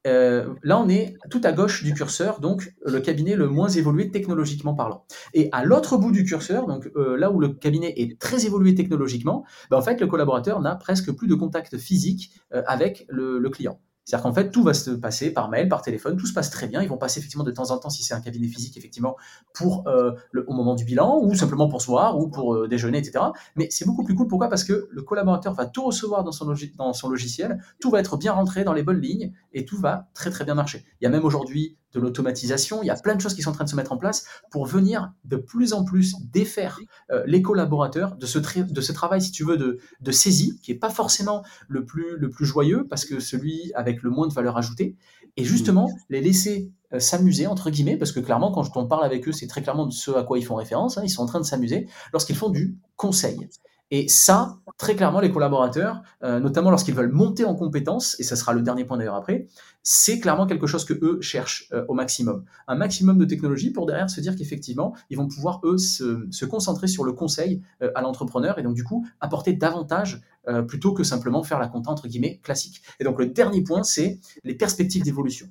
Euh, 0.06 0.54
là, 0.62 0.78
on 0.78 0.88
est 0.88 1.16
tout 1.30 1.40
à 1.44 1.52
gauche 1.52 1.82
du 1.82 1.94
curseur, 1.94 2.40
donc 2.40 2.75
le 2.84 3.00
cabinet 3.00 3.37
le 3.37 3.49
moins 3.49 3.68
évolué 3.68 4.11
technologiquement 4.11 4.75
parlant. 4.75 5.06
Et 5.32 5.49
à 5.52 5.64
l'autre 5.64 5.96
bout 5.96 6.12
du 6.12 6.25
curseur, 6.25 6.66
donc 6.66 6.90
euh, 6.96 7.16
là 7.16 7.30
où 7.30 7.40
le 7.40 7.49
cabinet 7.49 7.94
est 7.96 8.20
très 8.20 8.44
évolué 8.44 8.75
technologiquement, 8.75 9.44
ben, 9.70 9.78
en 9.78 9.82
fait, 9.82 10.00
le 10.00 10.06
collaborateur 10.06 10.61
n'a 10.61 10.76
presque 10.76 11.12
plus 11.12 11.26
de 11.26 11.34
contact 11.34 11.78
physique 11.78 12.32
euh, 12.52 12.62
avec 12.66 13.06
le 13.08 13.49
client. 13.49 13.80
C'est-à-dire 14.04 14.23
qu'en 14.23 14.34
fait, 14.34 14.50
tout 14.50 14.62
va 14.62 14.75
se 14.75 14.90
passer 14.90 15.30
par 15.30 15.49
mail, 15.49 15.68
par 15.68 15.82
téléphone, 15.82 16.16
tout 16.16 16.26
se 16.26 16.32
passe 16.32 16.50
très 16.50 16.66
bien. 16.66 16.82
Ils 16.82 16.88
vont 16.88 16.99
passer 16.99 17.20
effectivement 17.20 17.44
de 17.44 17.50
temps 17.50 17.70
en 17.70 17.78
temps, 17.78 17.90
si 17.90 18.02
c'est 18.02 18.14
un 18.14 18.20
cabinet 18.20 18.49
physique, 18.49 18.76
effectivement, 18.76 19.16
pour 19.54 19.87
euh, 19.88 20.12
au 20.46 20.52
moment 20.52 20.75
du 20.75 20.84
bilan, 20.84 21.20
ou 21.23 21.34
simplement 21.34 21.68
pour 21.68 21.80
se 21.80 21.87
voir, 21.87 22.18
ou 22.18 22.28
pour 22.28 22.54
euh, 22.54 22.68
déjeuner, 22.68 22.99
etc. 22.99 23.25
Mais 23.56 23.68
c'est 23.70 23.87
beaucoup 23.87 24.04
plus 24.04 24.14
cool. 24.14 24.28
Pourquoi? 24.28 24.49
Parce 24.49 24.64
que 24.64 24.88
le 24.90 25.02
collaborateur 25.02 25.54
va 25.54 25.66
tout 25.66 25.84
recevoir 25.84 26.25
dans 26.25 26.32
son 26.32 27.08
logiciel, 27.08 27.62
tout 27.80 27.90
va 27.90 28.00
être 28.00 28.16
bien 28.16 28.32
rentré 28.32 28.64
dans 28.64 28.73
les 28.75 28.82
bonnes 28.82 29.00
lignes, 29.00 29.32
et 29.52 29.64
tout 29.64 29.78
va 29.78 30.08
très 30.14 30.30
très 30.30 30.44
bien 30.44 30.54
marcher. 30.54 30.84
Il 31.00 31.04
y 31.04 31.06
a 31.06 31.11
même 31.11 31.25
aujourd'hui 31.25 31.78
de 31.94 32.00
l'automatisation, 32.00 32.82
il 32.82 32.86
y 32.86 32.90
a 32.90 32.96
plein 32.96 33.14
de 33.14 33.20
choses 33.20 33.34
qui 33.34 33.42
sont 33.42 33.50
en 33.50 33.54
train 33.54 33.64
de 33.64 33.70
se 33.70 33.76
mettre 33.76 33.92
en 33.92 33.96
place 33.96 34.24
pour 34.50 34.66
venir 34.66 35.12
de 35.24 35.36
plus 35.36 35.72
en 35.72 35.84
plus 35.84 36.14
défaire 36.32 36.80
euh, 37.10 37.22
les 37.26 37.42
collaborateurs 37.42 38.16
de 38.16 38.26
ce, 38.26 38.38
de 38.38 38.80
ce 38.80 38.92
travail, 38.92 39.22
si 39.22 39.30
tu 39.30 39.44
veux, 39.44 39.56
de, 39.56 39.78
de 40.00 40.12
saisie, 40.12 40.58
qui 40.62 40.72
n'est 40.72 40.78
pas 40.78 40.90
forcément 40.90 41.44
le 41.68 41.84
plus, 41.84 42.16
le 42.16 42.30
plus 42.30 42.44
joyeux, 42.44 42.86
parce 42.88 43.04
que 43.04 43.20
celui 43.20 43.72
avec 43.74 44.02
le 44.02 44.10
moins 44.10 44.26
de 44.26 44.34
valeur 44.34 44.56
ajoutée, 44.56 44.96
et 45.36 45.44
justement 45.44 45.90
les 46.10 46.20
laisser 46.20 46.70
euh, 46.92 47.00
s'amuser, 47.00 47.46
entre 47.46 47.70
guillemets, 47.70 47.96
parce 47.96 48.12
que 48.12 48.20
clairement, 48.20 48.52
quand 48.52 48.76
on 48.76 48.86
parle 48.86 49.04
avec 49.04 49.26
eux, 49.28 49.32
c'est 49.32 49.46
très 49.46 49.62
clairement 49.62 49.86
de 49.86 49.92
ce 49.92 50.10
à 50.12 50.22
quoi 50.22 50.38
ils 50.38 50.44
font 50.44 50.56
référence, 50.56 50.98
hein, 50.98 51.02
ils 51.04 51.10
sont 51.10 51.22
en 51.22 51.26
train 51.26 51.40
de 51.40 51.44
s'amuser 51.44 51.88
lorsqu'ils 52.12 52.36
font 52.36 52.50
du 52.50 52.76
conseil. 52.96 53.48
Et 53.96 54.08
ça, 54.08 54.58
très 54.76 54.96
clairement, 54.96 55.20
les 55.20 55.30
collaborateurs, 55.30 56.02
euh, 56.24 56.40
notamment 56.40 56.70
lorsqu'ils 56.70 56.96
veulent 56.96 57.12
monter 57.12 57.44
en 57.44 57.54
compétences, 57.54 58.18
et 58.18 58.24
ça 58.24 58.34
sera 58.34 58.52
le 58.52 58.60
dernier 58.60 58.84
point 58.84 58.96
d'ailleurs 58.96 59.14
après, 59.14 59.46
c'est 59.84 60.18
clairement 60.18 60.46
quelque 60.46 60.66
chose 60.66 60.84
que 60.84 60.94
eux 60.94 61.20
cherchent 61.20 61.68
euh, 61.72 61.84
au 61.86 61.94
maximum. 61.94 62.44
Un 62.66 62.74
maximum 62.74 63.18
de 63.18 63.24
technologie 63.24 63.70
pour 63.70 63.86
derrière 63.86 64.10
se 64.10 64.20
dire 64.20 64.34
qu'effectivement, 64.34 64.96
ils 65.10 65.16
vont 65.16 65.28
pouvoir, 65.28 65.60
eux, 65.62 65.78
se, 65.78 66.44
concentrer 66.44 66.88
sur 66.88 67.04
le 67.04 67.12
conseil 67.12 67.62
euh, 67.82 67.92
à 67.94 68.02
l'entrepreneur 68.02 68.58
et 68.58 68.64
donc 68.64 68.74
du 68.74 68.82
coup 68.82 69.06
apporter 69.20 69.52
davantage 69.52 70.22
plutôt 70.68 70.92
que 70.92 71.04
simplement 71.04 71.42
faire 71.42 71.58
la 71.58 71.68
compta 71.68 71.90
entre 71.90 72.06
guillemets 72.06 72.38
classique. 72.42 72.82
Et 73.00 73.04
donc 73.04 73.18
le 73.18 73.26
dernier 73.26 73.62
point, 73.62 73.82
c'est 73.82 74.18
les 74.42 74.54
perspectives 74.54 75.02
d'évolution. 75.02 75.46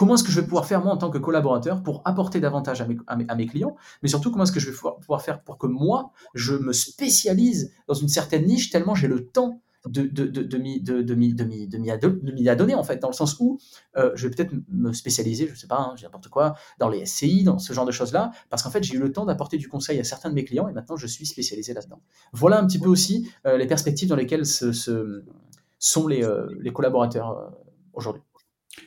Comment 0.00 0.14
est-ce 0.14 0.24
que 0.24 0.32
je 0.32 0.40
vais 0.40 0.46
pouvoir 0.46 0.64
faire 0.64 0.82
moi 0.82 0.94
en 0.94 0.96
tant 0.96 1.10
que 1.10 1.18
collaborateur 1.18 1.82
pour 1.82 2.00
apporter 2.06 2.40
davantage 2.40 2.80
à 2.80 2.86
mes, 3.36 3.46
clients, 3.46 3.76
mais 4.02 4.08
surtout 4.08 4.30
comment 4.30 4.44
est-ce 4.44 4.52
que 4.52 4.58
je 4.58 4.70
vais 4.70 4.76
pouvoir 4.98 5.20
faire 5.20 5.42
pour 5.42 5.58
que 5.58 5.66
moi, 5.66 6.12
je 6.32 6.54
me 6.54 6.72
spécialise 6.72 7.74
dans 7.86 7.92
une 7.92 8.08
certaine 8.08 8.46
niche 8.46 8.70
tellement 8.70 8.94
j'ai 8.94 9.08
le 9.08 9.26
temps 9.26 9.60
de, 9.84 10.56
m'y 10.56 12.48
adonner, 12.48 12.74
en 12.74 12.82
fait, 12.82 12.96
dans 12.96 13.10
le 13.10 13.12
sens 13.12 13.38
où 13.40 13.58
euh, 13.98 14.10
je 14.14 14.26
vais 14.26 14.34
peut-être 14.34 14.54
me 14.70 14.94
spécialiser, 14.94 15.50
je 15.52 15.54
sais 15.54 15.66
pas, 15.66 15.76
hein, 15.76 15.94
n'importe 16.02 16.28
quoi, 16.28 16.54
dans 16.78 16.88
les 16.88 17.04
SCI, 17.04 17.44
dans 17.44 17.58
ce 17.58 17.74
genre 17.74 17.84
de 17.84 17.92
choses-là, 17.92 18.30
parce 18.48 18.62
qu'en 18.62 18.70
fait, 18.70 18.82
j'ai 18.82 18.94
eu 18.94 19.00
le 19.00 19.12
temps 19.12 19.26
d'apporter 19.26 19.58
du 19.58 19.68
conseil 19.68 20.00
à 20.00 20.04
certains 20.04 20.30
de 20.30 20.34
mes 20.34 20.46
clients 20.46 20.66
et 20.68 20.72
maintenant, 20.72 20.96
je 20.96 21.06
suis 21.06 21.26
spécialisé 21.26 21.74
là-dedans. 21.74 22.00
Voilà 22.32 22.58
un 22.58 22.66
petit 22.66 22.78
peu 22.78 22.88
aussi 22.88 23.30
euh, 23.46 23.58
les 23.58 23.66
perspectives 23.66 24.08
dans 24.08 24.16
lesquelles 24.16 24.46
sont 24.46 26.06
les, 26.08 26.24
euh, 26.24 26.46
les 26.58 26.72
collaborateurs 26.72 27.52
aujourd'hui. 27.92 28.22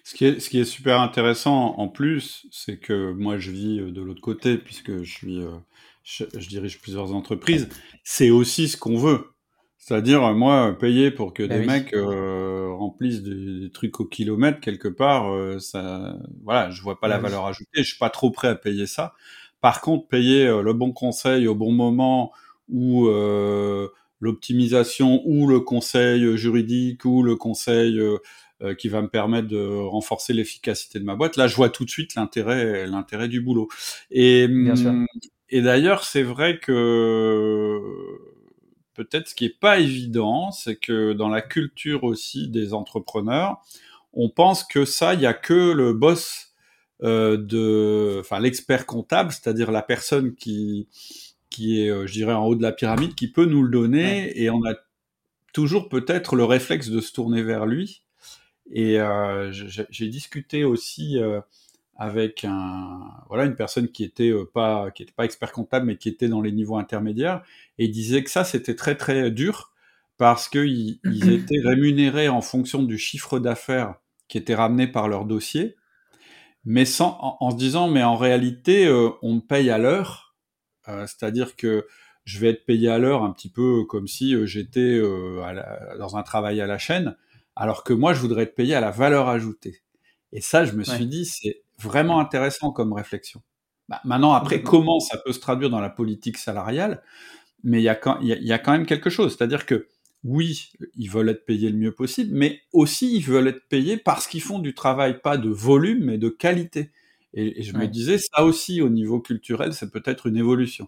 Ce 0.04 0.16
qui, 0.16 0.26
est, 0.26 0.40
ce 0.40 0.50
qui 0.50 0.60
est 0.60 0.66
super 0.66 1.00
intéressant 1.02 1.76
en 1.78 1.88
plus, 1.88 2.46
c'est 2.52 2.78
que 2.78 3.12
moi 3.14 3.38
je 3.38 3.52
vis 3.52 3.80
euh, 3.80 3.92
de 3.92 4.02
l'autre 4.02 4.22
côté 4.22 4.58
puisque 4.58 5.04
je 5.04 5.12
suis, 5.12 5.40
euh, 5.40 5.52
je, 6.04 6.26
dirige 6.48 6.80
plusieurs 6.82 7.14
entreprises. 7.14 7.70
C'est 8.04 8.30
aussi 8.30 8.68
ce 8.68 8.78
qu'on 8.78 8.98
veut. 8.98 9.30
C'est-à-dire, 9.78 10.24
euh, 10.24 10.34
moi, 10.34 10.78
payer 10.80 11.12
pour 11.12 11.34
que 11.34 11.44
bah 11.44 11.58
des 11.58 11.66
mecs 11.66 11.94
remplissent 11.96 13.24
des, 13.24 13.70
trucs 13.72 14.00
au 14.00 14.06
kilomètre 14.06 14.60
quelque 14.60 14.88
part, 14.88 15.32
ça, 15.60 16.18
voilà, 16.44 16.70
je 16.70 16.82
vois 16.82 17.00
pas 17.00 17.08
la 17.08 17.18
bah 17.18 17.24
valeur 17.24 17.46
ajoutée. 17.46 17.84
Je 17.84 17.90
suis 17.90 17.98
pas 17.98 18.10
trop 18.10 18.32
prêt 18.32 18.50
à 18.50 18.56
payer 18.56 18.88
ça. 18.88 19.14
Par 19.62 19.82
contre, 19.82 20.08
payer 20.08 20.46
le 20.48 20.74
bon 20.74 20.92
conseil 20.92 21.48
au 21.48 21.56
bon 21.56 21.72
moment 21.72 22.32
ou 22.70 23.10
l'optimisation 24.20 25.22
ou 25.26 25.48
le 25.48 25.60
conseil 25.60 26.38
juridique 26.38 27.06
ou 27.06 27.24
le 27.24 27.36
conseil 27.36 28.00
euh, 28.64 28.74
qui 28.76 28.90
va 28.90 29.02
me 29.02 29.10
permettre 29.10 29.48
de 29.48 29.66
renforcer 29.86 30.34
l'efficacité 30.34 31.00
de 31.00 31.04
ma 31.04 31.16
boîte. 31.16 31.38
Là, 31.38 31.48
je 31.48 31.56
vois 31.56 31.70
tout 31.70 31.86
de 31.86 31.90
suite 31.90 32.16
l'intérêt, 32.16 32.88
l'intérêt 32.88 33.28
du 33.28 33.42
boulot. 33.42 33.68
Et, 34.12 34.48
et 35.50 35.62
d'ailleurs, 35.62 36.04
c'est 36.04 36.24
vrai 36.24 36.60
que 36.60 37.80
peut-être 38.94 39.30
ce 39.30 39.36
qui 39.36 39.46
est 39.46 39.60
pas 39.60 39.80
évident, 39.80 40.52
c'est 40.52 40.76
que 40.76 41.14
dans 41.14 41.30
la 41.30 41.42
culture 41.42 42.04
aussi 42.04 42.48
des 42.48 42.74
entrepreneurs, 42.74 43.62
on 44.14 44.30
pense 44.30 44.64
que 44.64 44.86
ça, 44.86 45.14
il 45.14 45.22
y 45.22 45.26
a 45.26 45.34
que 45.34 45.72
le 45.72 45.94
boss 45.94 46.54
euh, 47.04 47.38
de, 47.38 48.20
enfin 48.20 48.40
l'expert 48.40 48.86
comptable, 48.86 49.32
c'est-à-dire 49.32 49.72
la 49.72 49.82
personne 49.82 50.36
qui 50.36 50.88
qui 51.50 51.82
est, 51.82 51.90
euh, 51.90 52.08
je 52.08 52.14
dirais, 52.14 52.34
en 52.34 52.46
haut 52.46 52.56
de 52.56 52.64
la 52.64 52.72
pyramide, 52.72 53.14
qui 53.14 53.28
peut 53.32 53.46
nous 53.46 53.62
le 53.62 53.70
donner, 53.70 54.42
et 54.42 54.50
on 54.50 54.64
a 54.66 54.74
toujours 55.54 55.88
peut-être 55.88 56.36
le 56.36 56.44
réflexe 56.46 56.90
de 56.90 57.00
se 57.00 57.14
tourner 57.14 57.44
vers 57.44 57.66
lui. 57.66 58.03
Et 58.72 59.00
euh, 59.00 59.52
j'ai 59.52 60.08
discuté 60.08 60.64
aussi 60.64 61.20
euh, 61.20 61.42
avec 61.96 62.46
un, 62.46 63.02
voilà, 63.28 63.46
une 63.46 63.56
personne 63.56 63.90
qui 63.90 64.04
était 64.04 64.30
euh, 64.30 64.50
pas, 64.52 64.92
qui 64.92 65.04
était 65.04 65.14
pas 65.14 65.26
expert 65.26 65.52
comptable, 65.52 65.86
mais 65.86 65.98
qui 65.98 66.10
était 66.10 66.30
dans 66.30 66.42
les 66.42 66.52
niveaux 66.52 66.78
intermédiaires, 66.78 67.44
et 67.78 67.86
il 67.86 67.92
disait 67.92 68.24
que 68.24 68.30
ça 68.30 68.44
c'était 68.44 68.76
très 68.76 68.96
très 68.96 69.32
dur 69.32 69.74
parce 70.18 70.48
qu'ils 70.48 71.00
ils 71.04 71.32
étaient 71.34 71.62
rémunérés 71.64 72.30
en 72.30 72.42
fonction 72.42 72.84
du 72.84 72.98
chiffre 72.98 73.40
d'affaires 73.40 73.96
qui 74.28 74.38
était 74.38 74.56
ramené 74.56 74.88
par 74.88 75.08
leur 75.08 75.26
dossier, 75.26 75.76
mais 76.66 76.86
sans, 76.86 77.18
en, 77.20 77.52
se 77.52 77.58
disant 77.58 77.90
mais 77.90 78.04
en 78.04 78.16
réalité 78.16 78.90
on 79.22 79.36
me 79.36 79.42
paye 79.42 79.70
à 79.70 79.78
l'heure, 79.78 80.36
c'est-à-dire 80.88 81.56
que 81.58 81.86
je 82.24 82.40
vais 82.40 82.50
être 82.50 82.66
payé 82.66 82.90
à 82.90 82.98
l'heure 82.98 83.24
un 83.24 83.32
petit 83.32 83.50
peu 83.50 83.84
comme 83.84 84.08
si 84.08 84.36
j'étais 84.48 85.00
dans 86.00 86.16
un 86.16 86.24
travail 86.24 86.62
à 86.62 86.68
la 86.68 86.78
chaîne, 86.78 87.18
alors 87.56 87.84
que 87.84 87.94
moi, 87.94 88.14
je 88.14 88.20
voudrais 88.20 88.44
être 88.44 88.56
payé 88.56 88.76
à 88.76 88.82
la 88.82 88.92
valeur 88.92 89.30
ajoutée. 89.30 89.82
Et 90.32 90.42
ça, 90.42 90.66
je 90.66 90.74
me 90.74 90.84
suis 90.84 91.06
dit, 91.06 91.26
c'est 91.26 91.62
vraiment 91.80 92.20
intéressant 92.20 92.72
comme 92.72 92.94
réflexion. 92.94 93.42
Bah, 93.90 94.02
maintenant, 94.04 94.34
après, 94.34 94.64
comment 94.64 95.00
ça 95.00 95.18
peut 95.18 95.34
se 95.34 95.40
traduire 95.40 95.70
dans 95.70 95.82
la 95.82 95.90
politique 95.90 96.38
salariale 96.38 97.04
Mais 97.64 97.80
il 97.82 97.84
y, 97.84 97.90
a 97.90 97.96
quand, 97.96 98.72
même 98.72 98.86
quelque 98.86 99.10
chose. 99.10 99.36
C'est-à-dire 99.36 99.66
que, 99.66 99.88
oui, 100.24 100.72
ils 100.96 101.10
veulent 101.10 101.30
être 101.30 101.46
payés 101.46 101.70
le 101.70 101.78
mieux 101.78 101.92
possible, 101.92 102.32
mais 102.34 102.62
aussi, 102.72 103.16
ils 103.16 103.24
veulent 103.24 103.48
être 103.48 103.68
payés 103.68 103.98
parce 103.98 104.26
qu'ils 104.26 104.42
font 104.42 104.60
du 104.60 104.74
travail, 104.74 105.22
pas 105.22 105.38
de 105.38 105.50
volume, 105.50 106.06
mais 106.06 106.18
de 106.18 106.30
qualité. 106.30 106.92
Et, 107.34 107.62
je 107.62 107.76
me 107.76 107.88
disais, 107.88 108.18
ça 108.18 108.44
aussi, 108.44 108.82
au 108.82 108.90
niveau 108.90 109.20
culturel, 109.20 109.74
c'est 109.74 109.92
peut-être 109.92 110.28
une 110.28 110.38
évolution. 110.38 110.88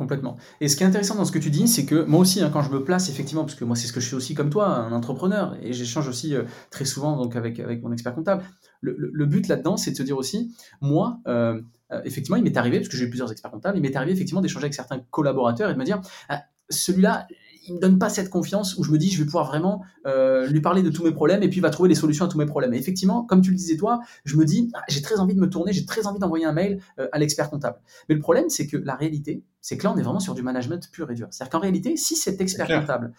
Complètement. 0.00 0.38
Et 0.62 0.68
ce 0.68 0.76
qui 0.76 0.82
est 0.82 0.86
intéressant 0.86 1.14
dans 1.14 1.26
ce 1.26 1.30
que 1.30 1.38
tu 1.38 1.50
dis, 1.50 1.68
c'est 1.68 1.84
que 1.84 2.04
moi 2.04 2.20
aussi, 2.20 2.40
hein, 2.40 2.48
quand 2.50 2.62
je 2.62 2.70
me 2.70 2.82
place, 2.82 3.10
effectivement, 3.10 3.44
parce 3.44 3.54
que 3.54 3.66
moi 3.66 3.76
c'est 3.76 3.86
ce 3.86 3.92
que 3.92 4.00
je 4.00 4.06
suis 4.06 4.14
aussi 4.14 4.32
comme 4.32 4.48
toi, 4.48 4.66
un 4.66 4.92
entrepreneur, 4.92 5.58
et 5.60 5.74
j'échange 5.74 6.08
aussi 6.08 6.34
euh, 6.34 6.44
très 6.70 6.86
souvent 6.86 7.18
donc 7.18 7.36
avec, 7.36 7.60
mon 7.82 7.92
expert 7.92 8.14
comptable, 8.14 8.42
le, 8.80 9.26
but 9.26 9.46
là-dedans, 9.46 9.76
c'est 9.76 9.90
de 9.90 9.96
se 9.96 10.02
dire 10.02 10.16
aussi, 10.16 10.56
moi, 10.80 11.18
euh, 11.26 11.60
euh, 11.92 12.00
effectivement, 12.06 12.38
il 12.38 12.42
m'est 12.42 12.56
arrivé, 12.56 12.78
parce 12.78 12.88
que 12.88 12.96
j'ai 12.96 13.04
eu 13.04 13.10
plusieurs 13.10 13.30
experts 13.30 13.50
comptables, 13.50 13.76
il 13.76 13.82
m'est 13.82 13.94
arrivé 13.94 14.12
effectivement 14.12 14.40
d'échanger 14.40 14.64
avec 14.64 14.72
certains 14.72 15.00
collaborateurs 15.10 15.68
et 15.68 15.74
de 15.74 15.78
me 15.78 15.84
dire, 15.84 16.00
ah, 16.30 16.44
celui-là, 16.70 17.26
il 17.70 17.76
me 17.76 17.80
donne 17.80 17.98
pas 17.98 18.08
cette 18.08 18.30
confiance 18.30 18.76
où 18.76 18.84
je 18.84 18.90
me 18.90 18.98
dis 18.98 19.10
je 19.10 19.18
vais 19.18 19.24
pouvoir 19.24 19.46
vraiment 19.46 19.82
euh, 20.06 20.46
lui 20.48 20.60
parler 20.60 20.82
de 20.82 20.90
tous 20.90 21.04
mes 21.04 21.12
problèmes 21.12 21.42
et 21.42 21.48
puis 21.48 21.58
il 21.58 21.62
va 21.62 21.70
trouver 21.70 21.88
les 21.88 21.94
solutions 21.94 22.24
à 22.24 22.28
tous 22.28 22.38
mes 22.38 22.46
problèmes. 22.46 22.74
Et 22.74 22.78
effectivement, 22.78 23.24
comme 23.24 23.40
tu 23.40 23.50
le 23.50 23.56
disais 23.56 23.76
toi, 23.76 24.00
je 24.24 24.36
me 24.36 24.44
dis 24.44 24.70
ah, 24.74 24.82
j'ai 24.88 25.02
très 25.02 25.20
envie 25.20 25.34
de 25.34 25.40
me 25.40 25.48
tourner, 25.48 25.72
j'ai 25.72 25.86
très 25.86 26.06
envie 26.06 26.18
d'envoyer 26.18 26.44
un 26.44 26.52
mail 26.52 26.80
euh, 26.98 27.08
à 27.12 27.18
l'expert 27.18 27.48
comptable. 27.48 27.78
Mais 28.08 28.16
le 28.16 28.20
problème, 28.20 28.50
c'est 28.50 28.66
que 28.66 28.76
la 28.76 28.96
réalité, 28.96 29.44
c'est 29.60 29.76
que 29.76 29.84
là, 29.84 29.92
on 29.94 29.96
est 29.96 30.02
vraiment 30.02 30.20
sur 30.20 30.34
du 30.34 30.42
management 30.42 30.90
pur 30.90 31.10
et 31.10 31.14
dur. 31.14 31.28
C'est-à-dire 31.30 31.50
qu'en 31.50 31.60
réalité, 31.60 31.96
si 31.96 32.16
cet 32.16 32.40
expert 32.40 32.66
comptable 32.66 33.12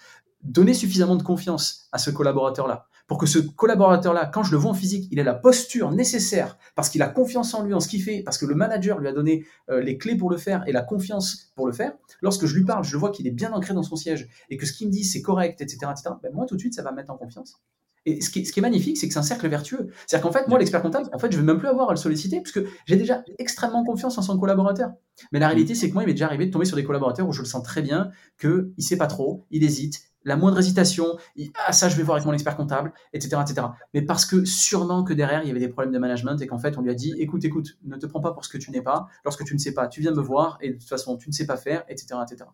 donnait 0.44 0.74
suffisamment 0.74 1.16
de 1.16 1.24
confiance 1.24 1.88
à 1.92 1.98
ce 1.98 2.10
collaborateur-là 2.10 2.88
pour 3.12 3.18
que 3.18 3.26
ce 3.26 3.40
collaborateur-là, 3.40 4.26
quand 4.26 4.44
je 4.44 4.52
le 4.52 4.58
vois 4.58 4.72
en 4.72 4.74
physique, 4.74 5.10
il 5.12 5.20
ait 5.20 5.24
la 5.26 5.34
posture 5.34 5.92
nécessaire 5.92 6.58
parce 6.76 6.90
qu'il 6.90 7.02
a 7.02 7.10
confiance 7.10 7.54
en 7.54 7.62
lui, 7.62 7.74
en 7.74 7.82
ce 7.82 7.90
qu'il 7.90 8.02
fait, 8.02 8.24
parce 8.24 8.38
que 8.38 8.46
le 8.46 8.56
manager 8.56 9.00
lui 9.00 9.10
a 9.10 9.12
donné 9.12 9.46
euh, 9.70 9.82
les 9.82 9.98
clés 9.98 10.16
pour 10.16 10.30
le 10.30 10.38
faire 10.38 10.66
et 10.66 10.72
la 10.72 10.82
confiance 10.82 11.52
pour 11.58 11.68
le 11.68 11.74
faire. 11.74 11.92
Lorsque 12.22 12.46
je 12.46 12.56
lui 12.56 12.64
parle, 12.64 12.86
je 12.86 12.96
vois 12.96 13.12
qu'il 13.12 13.28
est 13.28 13.32
bien 13.32 13.52
ancré 13.52 13.74
dans 13.74 13.84
son 13.84 13.98
siège 13.98 14.30
et 14.50 14.56
que 14.56 14.66
ce 14.66 14.72
qu'il 14.72 14.88
me 14.88 14.94
dit, 14.94 15.04
c'est 15.04 15.22
correct, 15.22 15.60
etc.. 15.60 15.80
Ben 16.24 16.32
moi, 16.34 16.46
tout 16.46 16.56
de 16.56 16.62
suite, 16.62 16.74
ça 16.74 16.84
va 16.84 16.92
me 16.92 16.96
mettre 16.96 17.12
en 17.12 17.18
confiance. 17.18 17.62
Et 18.06 18.22
ce 18.22 18.30
qui, 18.30 18.40
est, 18.40 18.46
ce 18.46 18.54
qui 18.54 18.60
est 18.60 18.62
magnifique, 18.62 18.98
c'est 18.98 19.10
que 19.10 19.14
c'est 19.14 19.20
un 19.20 19.24
cercle 19.24 19.50
vertueux. 19.50 19.90
C'est-à-dire 20.08 20.26
qu'en 20.26 20.32
fait, 20.32 20.48
moi, 20.48 20.58
l'expert 20.58 20.82
comptable, 20.82 21.10
en 21.14 21.20
fait, 21.20 21.34
je 21.34 21.38
ne 21.38 21.42
vais 21.42 21.48
même 21.48 21.60
plus 21.60 21.68
avoir 21.68 21.90
à 21.90 21.92
le 21.92 21.98
solliciter 21.98 22.40
puisque 22.40 22.62
j'ai 22.86 22.96
déjà 22.96 23.26
extrêmement 23.38 23.84
confiance 23.84 24.18
en 24.18 24.22
son 24.22 24.40
collaborateur. 24.40 24.92
Mais 25.34 25.40
la 25.40 25.50
réalité, 25.50 25.76
c'est 25.76 25.90
que 25.90 25.94
moi, 25.94 26.04
il 26.04 26.08
m'est 26.08 26.14
déjà 26.14 26.28
arrivé 26.28 26.46
de 26.46 26.52
tomber 26.52 26.66
sur 26.66 26.78
des 26.78 26.86
collaborateurs 26.86 27.28
où 27.28 27.34
je 27.34 27.42
le 27.42 27.46
sens 27.46 27.62
très 27.62 27.82
bien 27.82 28.10
qu'il 28.40 28.72
ne 28.76 28.82
sait 28.82 28.98
pas 28.98 29.08
trop, 29.08 29.46
il 29.52 29.66
hésite, 29.66 30.02
la 30.24 30.36
moindre 30.36 30.60
hésitation, 30.60 31.18
ah 31.66 31.74
ça 31.74 31.90
je 31.90 31.96
vais 31.96 32.04
voir 32.04 32.18
avec 32.18 32.26
mon 32.26 32.34
expert 32.34 32.56
comptable, 32.56 32.94
etc., 33.14 33.38
etc. 33.42 33.68
Mais 33.94 34.02
parce 34.02 34.26
que 34.26 34.46
sûrement 34.46 35.04
que 35.04 35.14
derrière 35.14 35.44
il 35.44 35.48
y 35.48 35.52
avait 35.52 35.60
des 35.60 35.70
problèmes 35.70 35.94
de 35.94 36.00
management 36.00 36.42
et 36.42 36.48
qu'en 36.48 36.58
fait 36.58 36.78
on 36.78 36.82
lui 36.82 36.92
a 36.92 36.94
dit 36.94 37.14
écoute, 37.18 37.44
écoute, 37.46 37.78
ne 37.84 37.98
te 37.98 38.06
prends 38.06 38.22
pas 38.22 38.32
pour 38.32 38.46
ce 38.46 38.50
que 38.50 38.58
tu 38.58 38.72
n'es 38.72 38.82
pas. 38.82 39.08
Lorsque 39.26 39.44
tu 39.44 39.54
ne 39.54 39.60
sais 39.60 39.74
pas, 39.74 39.88
tu 39.88 40.02
viens 40.02 40.12
me 40.12 40.22
voir 40.22 40.58
et 40.62 40.70
de 40.70 40.74
toute 40.74 40.90
façon 40.90 41.18
tu 41.18 41.30
ne 41.30 41.34
sais 41.34 41.46
pas 41.46 41.58
faire, 41.58 41.84
etc., 41.88 42.16
etc. 42.24 42.50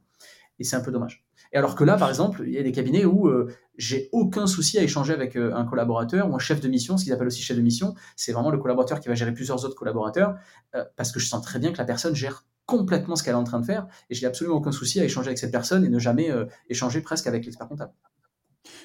Et 0.60 0.64
c'est 0.64 0.76
un 0.76 0.82
peu 0.82 0.92
dommage. 0.92 1.24
Et 1.54 1.58
alors 1.58 1.76
que 1.76 1.84
là, 1.84 1.98
par 1.98 2.10
exemple, 2.10 2.44
il 2.46 2.54
y 2.54 2.58
a 2.58 2.64
des 2.64 2.72
cabinets 2.72 3.06
où 3.06 3.28
euh, 3.28 3.54
j'ai 3.78 4.10
aucun 4.12 4.48
souci 4.48 4.78
à 4.78 4.84
échanger 4.84 5.14
avec 5.14 5.36
euh, 5.36 5.54
un 5.56 5.66
collaborateur 5.66 6.30
ou 6.30 6.36
un 6.36 6.40
chef 6.40 6.60
de 6.62 6.68
mission, 6.68 6.98
ce 6.98 7.04
qu'ils 7.04 7.14
appellent 7.14 7.28
aussi 7.28 7.42
chef 7.42 7.56
de 7.56 7.62
mission, 7.62 7.94
c'est 8.16 8.32
vraiment 8.32 8.50
le 8.50 8.58
collaborateur 8.58 9.00
qui 9.00 9.08
va 9.08 9.16
gérer 9.16 9.34
plusieurs 9.34 9.64
autres 9.64 9.76
collaborateurs, 9.76 10.36
euh, 10.76 10.84
parce 10.96 11.12
que 11.12 11.20
je 11.20 11.28
sens 11.28 11.42
très 11.44 11.60
bien 11.60 11.72
que 11.72 11.78
la 11.78 11.86
personne 11.86 12.16
gère 12.16 12.46
complètement 12.68 13.16
ce 13.16 13.24
qu'elle 13.24 13.34
est 13.34 13.38
en 13.38 13.44
train 13.44 13.62
de 13.62 13.66
faire 13.66 13.88
et 14.12 14.14
je 14.14 14.22
n'ai 14.22 14.28
absolument 14.28 14.58
aucun 14.58 14.72
souci 14.72 15.00
à 15.00 15.06
échanger 15.06 15.30
avec 15.30 15.40
cette 15.40 15.52
personne 15.52 15.84
et 15.84 15.90
ne 15.90 15.98
jamais 15.98 16.30
euh, 16.30 16.46
échanger 16.70 17.02
presque 17.02 17.26
avec 17.26 17.46
l'expert 17.46 17.68
comptable. 17.68 17.94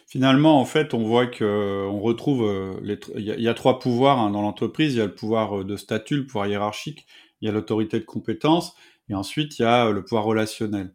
Finalement, 0.06 0.60
en 0.60 0.64
fait, 0.64 0.94
on 0.94 1.02
voit 1.04 1.26
que 1.26 1.44
euh, 1.44 1.90
on 1.90 2.00
retrouve 2.00 2.44
euh, 2.44 2.98
il 3.16 3.24
y, 3.24 3.48
a 3.48 3.54
trois 3.54 3.80
pouvoirs 3.80 4.20
hein, 4.20 4.30
dans 4.30 4.40
l'entreprise. 4.40 4.94
Il 4.94 4.98
y 4.98 5.00
a 5.00 5.06
le 5.06 5.14
pouvoir 5.14 5.64
de 5.64 5.76
statut, 5.76 6.16
le 6.16 6.26
pouvoir 6.26 6.46
hiérarchique, 6.46 7.06
il 7.40 7.46
y 7.46 7.48
a 7.48 7.52
l'autorité 7.52 7.98
de 7.98 8.04
compétence, 8.04 8.74
et 9.08 9.14
ensuite 9.14 9.58
il 9.58 9.62
y 9.62 9.64
a 9.64 9.90
le 9.90 10.04
pouvoir 10.04 10.24
relationnel. 10.24 10.94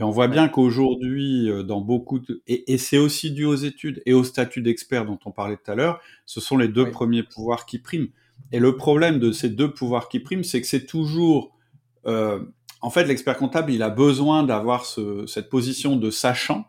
Et 0.00 0.02
on 0.02 0.10
voit 0.10 0.26
bien 0.26 0.48
qu'aujourd'hui, 0.48 1.48
dans 1.64 1.80
beaucoup 1.80 2.18
de... 2.18 2.42
et, 2.48 2.78
c'est 2.78 2.98
aussi 2.98 3.30
dû 3.30 3.44
aux 3.44 3.54
études 3.54 4.02
et 4.06 4.12
au 4.12 4.24
statut 4.24 4.60
d'expert 4.60 5.06
dont 5.06 5.20
on 5.24 5.30
parlait 5.30 5.56
tout 5.56 5.70
à 5.70 5.76
l'heure, 5.76 6.00
ce 6.26 6.40
sont 6.40 6.56
les 6.56 6.66
deux 6.66 6.90
premiers 6.90 7.22
pouvoirs 7.22 7.64
qui 7.64 7.78
priment. 7.78 8.08
Et 8.50 8.58
le 8.58 8.76
problème 8.76 9.20
de 9.20 9.30
ces 9.30 9.50
deux 9.50 9.72
pouvoirs 9.72 10.08
qui 10.08 10.18
priment, 10.18 10.42
c'est 10.42 10.60
que 10.60 10.66
c'est 10.66 10.86
toujours 10.86 11.46
euh, 11.46 11.54
en 12.06 12.90
fait, 12.90 13.04
l'expert 13.04 13.36
comptable, 13.36 13.72
il 13.72 13.82
a 13.82 13.90
besoin 13.90 14.42
d'avoir 14.42 14.84
cette 14.84 15.48
position 15.48 15.96
de 15.96 16.10
sachant, 16.10 16.66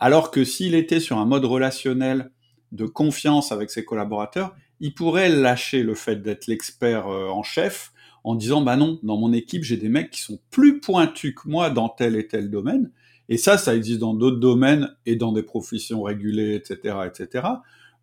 alors 0.00 0.30
que 0.30 0.44
s'il 0.44 0.74
était 0.74 1.00
sur 1.00 1.18
un 1.18 1.26
mode 1.26 1.44
relationnel 1.44 2.30
de 2.72 2.86
confiance 2.86 3.52
avec 3.52 3.70
ses 3.70 3.84
collaborateurs, 3.84 4.54
il 4.80 4.94
pourrait 4.94 5.28
lâcher 5.28 5.82
le 5.82 5.94
fait 5.94 6.16
d'être 6.16 6.46
l'expert 6.46 7.08
euh, 7.08 7.28
en 7.28 7.42
chef 7.42 7.92
en 8.24 8.34
disant 8.34 8.62
bah 8.62 8.76
non, 8.76 8.98
dans 9.02 9.16
mon 9.16 9.32
équipe, 9.32 9.64
j'ai 9.64 9.76
des 9.76 9.88
mecs 9.88 10.10
qui 10.10 10.20
sont 10.20 10.38
plus 10.50 10.80
pointus 10.80 11.34
que 11.34 11.48
moi 11.48 11.70
dans 11.70 11.88
tel 11.88 12.16
et 12.16 12.26
tel 12.26 12.50
domaine, 12.50 12.90
Et 13.28 13.38
ça, 13.38 13.58
ça 13.58 13.74
existe 13.74 14.00
dans 14.00 14.14
d'autres 14.14 14.40
domaines 14.40 14.94
et 15.06 15.16
dans 15.16 15.32
des 15.32 15.42
professions 15.42 16.02
régulées, 16.02 16.54
etc., 16.54 16.96
etc., 17.06 17.46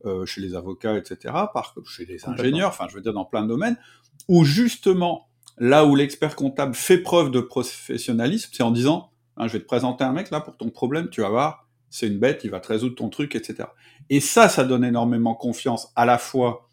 euh, 0.06 0.26
chez 0.26 0.42
les 0.42 0.56
avocats, 0.56 0.98
etc., 0.98 1.34
par, 1.54 1.76
chez 1.86 2.06
les 2.06 2.26
ingénieurs, 2.28 2.70
enfin, 2.70 2.88
je 2.90 2.96
veux 2.96 3.02
dire, 3.02 3.14
dans 3.14 3.26
plein 3.26 3.44
de 3.44 3.48
domaines, 3.48 3.78
où 4.28 4.44
justement, 4.44 5.28
là 5.58 5.86
où 5.86 5.96
l'expert 5.96 6.36
comptable 6.36 6.76
fait 6.76 6.98
preuve 6.98 7.32
de 7.32 7.40
professionnalisme, 7.40 8.50
c'est 8.54 8.64
en 8.64 8.72
disant, 8.72 9.12
hein, 9.38 9.48
je 9.48 9.54
vais 9.54 9.60
te 9.60 9.66
présenter 9.66 10.04
un 10.04 10.12
mec 10.12 10.32
là 10.32 10.42
pour 10.42 10.58
ton 10.58 10.70
problème, 10.70 11.10
tu 11.10 11.22
vas 11.22 11.30
voir, 11.30 11.68
c'est 11.90 12.08
une 12.08 12.20
bête, 12.20 12.42
il 12.44 12.52
va 12.52 12.60
te 12.60 12.68
résoudre 12.68 12.96
ton 12.96 13.10
truc, 13.10 13.36
etc. 13.36 13.70
Et 14.10 14.20
ça, 14.20 14.50
ça 14.50 14.64
donne 14.64 14.84
énormément 14.84 15.34
confiance 15.34 15.92
à 15.96 16.06
la 16.06 16.18
fois 16.18 16.70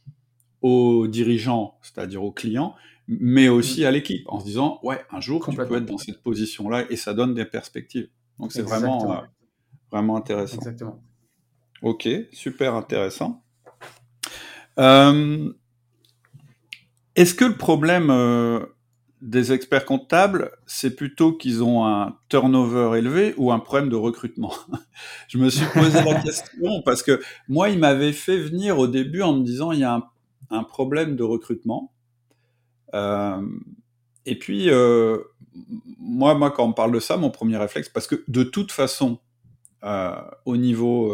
aux 0.62 1.06
dirigeants, 1.06 1.78
c'est-à-dire 1.82 2.22
aux 2.22 2.32
clients, 2.32 2.74
mais 3.08 3.48
aussi 3.48 3.82
mm. 3.82 3.86
à 3.86 3.90
l'équipe, 3.90 4.24
en 4.28 4.40
se 4.40 4.44
disant, 4.44 4.80
ouais, 4.82 5.00
un 5.10 5.20
jour, 5.20 5.46
tu 5.48 5.56
peux 5.56 5.76
être 5.76 5.86
dans 5.86 5.98
cette 5.98 6.22
position-là, 6.22 6.84
et 6.90 6.96
ça 6.96 7.14
donne 7.14 7.34
des 7.34 7.44
perspectives. 7.44 8.08
Donc 8.38 8.52
c'est 8.52 8.62
vraiment, 8.62 9.12
euh, 9.12 9.20
vraiment 9.90 10.16
intéressant. 10.16 10.56
Exactement. 10.56 11.02
Ok, 11.82 12.08
super 12.32 12.74
intéressant. 12.74 13.42
Euh, 14.78 15.52
est-ce 17.14 17.34
que 17.34 17.44
le 17.44 17.56
problème 17.56 18.10
euh, 18.10 18.60
des 19.20 19.52
experts 19.52 19.84
comptables, 19.84 20.50
c'est 20.66 20.96
plutôt 20.96 21.32
qu'ils 21.32 21.62
ont 21.62 21.86
un 21.86 22.16
turnover 22.28 22.98
élevé 22.98 23.34
ou 23.36 23.52
un 23.52 23.58
problème 23.58 23.88
de 23.88 23.96
recrutement? 23.96 24.54
Je 25.28 25.38
me 25.38 25.50
suis 25.50 25.66
posé 25.66 26.02
la 26.02 26.14
question 26.22 26.82
parce 26.84 27.02
que 27.02 27.20
moi, 27.48 27.68
il 27.68 27.78
m'avait 27.78 28.12
fait 28.12 28.38
venir 28.38 28.78
au 28.78 28.86
début 28.86 29.22
en 29.22 29.34
me 29.34 29.44
disant 29.44 29.72
il 29.72 29.80
y 29.80 29.84
a 29.84 29.94
un, 29.94 30.04
un 30.50 30.64
problème 30.64 31.16
de 31.16 31.22
recrutement. 31.22 31.92
Euh, 32.94 33.42
et 34.24 34.38
puis, 34.38 34.70
euh, 34.70 35.18
moi, 35.98 36.34
moi, 36.34 36.50
quand 36.50 36.64
on 36.64 36.72
parle 36.72 36.92
de 36.92 37.00
ça, 37.00 37.16
mon 37.16 37.30
premier 37.30 37.56
réflexe, 37.56 37.88
parce 37.88 38.06
que 38.06 38.24
de 38.28 38.42
toute 38.42 38.72
façon, 38.72 39.18
au 40.44 40.56
niveau 40.56 41.12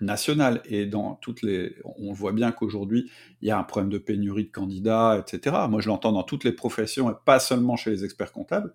national 0.00 0.62
et 0.64 0.86
dans 0.86 1.14
toutes 1.16 1.42
les, 1.42 1.76
on 1.98 2.12
voit 2.12 2.32
bien 2.32 2.52
qu'aujourd'hui 2.52 3.10
il 3.42 3.48
y 3.48 3.50
a 3.50 3.58
un 3.58 3.62
problème 3.62 3.90
de 3.90 3.98
pénurie 3.98 4.44
de 4.44 4.50
candidats, 4.50 5.18
etc. 5.20 5.56
Moi, 5.68 5.80
je 5.80 5.88
l'entends 5.88 6.12
dans 6.12 6.22
toutes 6.22 6.44
les 6.44 6.52
professions 6.52 7.10
et 7.10 7.14
pas 7.24 7.38
seulement 7.38 7.76
chez 7.76 7.90
les 7.90 8.04
experts 8.04 8.32
comptables. 8.32 8.74